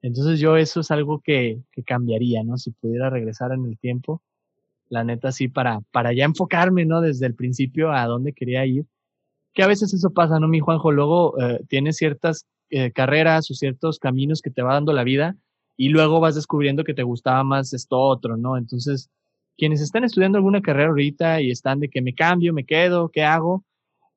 [0.04, 2.58] Entonces yo eso es algo que, que cambiaría, ¿no?
[2.58, 4.22] Si pudiera regresar en el tiempo,
[4.90, 7.02] la neta sí, para, para ya enfocarme, ¿no?
[7.02, 8.86] Desde el principio a dónde quería ir.
[9.54, 10.92] Que a veces eso pasa, ¿no, mi Juanjo?
[10.92, 15.38] Luego eh, tienes ciertas eh, carreras o ciertos caminos que te va dando la vida
[15.78, 18.58] y luego vas descubriendo que te gustaba más esto otro, ¿no?
[18.58, 19.10] Entonces,
[19.58, 23.24] quienes están estudiando alguna carrera ahorita y están de que me cambio, me quedo, ¿qué
[23.24, 23.64] hago?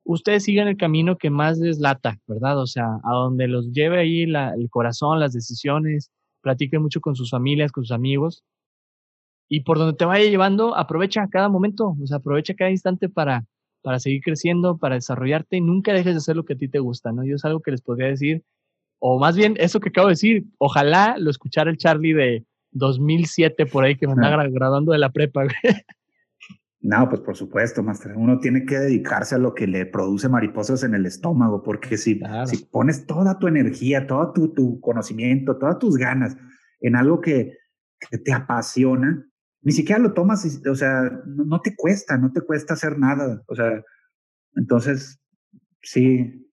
[0.07, 2.59] Ustedes sigan el camino que más les lata, ¿verdad?
[2.59, 6.11] O sea, a donde los lleve ahí la, el corazón, las decisiones,
[6.41, 8.43] platiquen mucho con sus familias, con sus amigos.
[9.49, 13.45] Y por donde te vaya llevando, aprovecha cada momento, o sea, aprovecha cada instante para,
[13.81, 16.79] para seguir creciendo, para desarrollarte y nunca dejes de hacer lo que a ti te
[16.79, 17.25] gusta, ¿no?
[17.25, 18.43] Yo es algo que les podría decir,
[18.99, 23.65] o más bien eso que acabo de decir, ojalá lo escuchara el Charlie de, 2007
[23.65, 25.43] por ahí que me anda graduando de la prepa.
[26.79, 28.13] No, pues por supuesto, Master.
[28.15, 32.21] Uno tiene que dedicarse a lo que le produce mariposas en el estómago, porque si,
[32.45, 36.37] si pones toda tu energía, todo tu, tu, conocimiento, todas tus ganas
[36.79, 37.57] en algo que,
[38.23, 39.27] te apasiona,
[39.63, 43.43] ni siquiera lo tomas, o sea, no, no, te cuesta, no te cuesta hacer nada.
[43.47, 43.83] O sea,
[44.55, 45.19] entonces,
[45.81, 46.46] sí,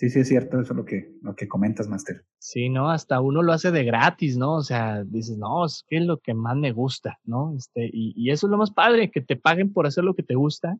[0.00, 2.24] Sí, sí, es cierto eso lo que, lo que comentas, Master.
[2.38, 2.90] Sí, ¿no?
[2.90, 4.54] Hasta uno lo hace de gratis, ¿no?
[4.54, 7.52] O sea, dices, no, es que es lo que más me gusta, ¿no?
[7.54, 10.22] Este, y, y eso es lo más padre, que te paguen por hacer lo que
[10.22, 10.78] te gusta.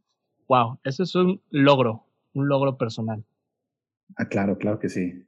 [0.48, 3.22] Wow, eso es un logro, un logro personal.
[4.16, 5.26] Ah, claro, claro que sí.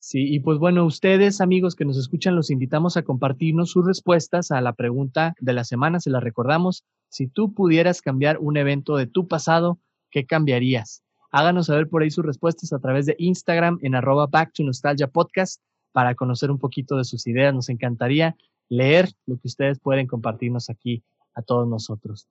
[0.00, 4.50] Sí, y pues bueno, ustedes, amigos que nos escuchan, los invitamos a compartirnos sus respuestas
[4.50, 6.00] a la pregunta de la semana.
[6.00, 6.82] Se la recordamos.
[7.08, 9.78] Si tú pudieras cambiar un evento de tu pasado,
[10.10, 11.04] ¿qué cambiarías?
[11.32, 15.06] Háganos saber por ahí sus respuestas a través de Instagram en arroba back to nostalgia
[15.06, 15.62] podcast
[15.92, 17.54] para conocer un poquito de sus ideas.
[17.54, 18.36] Nos encantaría
[18.68, 21.04] leer lo que ustedes pueden compartirnos aquí
[21.34, 22.28] a todos nosotros.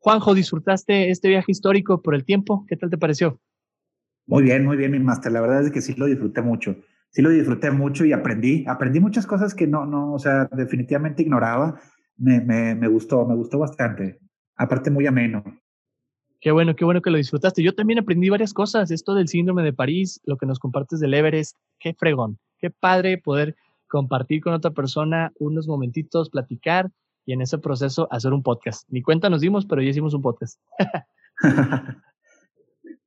[0.00, 2.66] Juanjo, ¿disfrutaste este viaje histórico por el tiempo?
[2.68, 3.40] ¿Qué tal te pareció?
[4.26, 5.32] Muy bien, muy bien, mi máster.
[5.32, 6.76] La verdad es que sí lo disfruté mucho.
[7.10, 8.66] Sí lo disfruté mucho y aprendí.
[8.68, 11.80] Aprendí muchas cosas que no, no, o sea, definitivamente ignoraba.
[12.18, 14.20] Me, me, me gustó, me gustó bastante.
[14.56, 15.42] Aparte, muy ameno.
[16.42, 17.62] Qué bueno, qué bueno que lo disfrutaste.
[17.62, 18.90] Yo también aprendí varias cosas.
[18.90, 23.16] Esto del síndrome de París, lo que nos compartes del Everest, qué fregón, qué padre
[23.16, 23.54] poder
[23.86, 26.90] compartir con otra persona unos momentitos, platicar
[27.24, 28.88] y en ese proceso hacer un podcast.
[28.88, 30.58] Ni cuenta nos dimos, pero ya hicimos un podcast.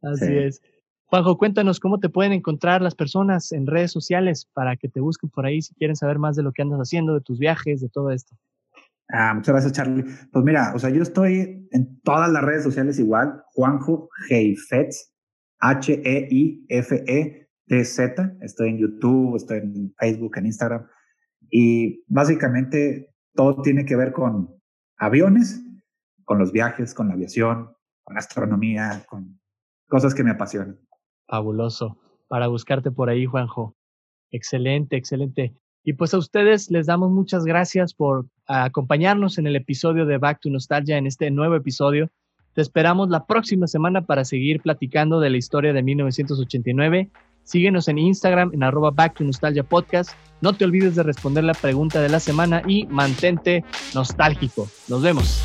[0.02, 0.62] Así es.
[1.04, 5.30] Juanjo, cuéntanos cómo te pueden encontrar las personas en redes sociales para que te busquen
[5.30, 7.90] por ahí si quieren saber más de lo que andas haciendo, de tus viajes, de
[7.90, 8.38] todo esto.
[9.10, 10.04] Ah, muchas gracias, Charlie.
[10.32, 15.14] Pues mira, o sea, yo estoy en todas las redes sociales igual, Juanjo Heifetz,
[15.60, 16.78] H-E-I-F-E-T-Z.
[18.42, 20.88] Estoy en YouTube, estoy en Facebook, en Instagram.
[21.50, 24.60] Y básicamente todo tiene que ver con
[24.98, 25.64] aviones,
[26.24, 27.70] con los viajes, con la aviación,
[28.04, 29.40] con astronomía, con
[29.88, 30.80] cosas que me apasionan.
[31.28, 32.00] Fabuloso.
[32.28, 33.76] Para buscarte por ahí, Juanjo.
[34.32, 35.56] Excelente, excelente.
[35.88, 40.40] Y pues a ustedes les damos muchas gracias por acompañarnos en el episodio de Back
[40.42, 42.10] to Nostalgia, en este nuevo episodio.
[42.54, 47.12] Te esperamos la próxima semana para seguir platicando de la historia de 1989.
[47.44, 50.10] Síguenos en Instagram en arroba Back to Nostalgia Podcast.
[50.42, 53.64] No te olvides de responder la pregunta de la semana y mantente
[53.94, 54.68] nostálgico.
[54.88, 55.40] Nos vemos.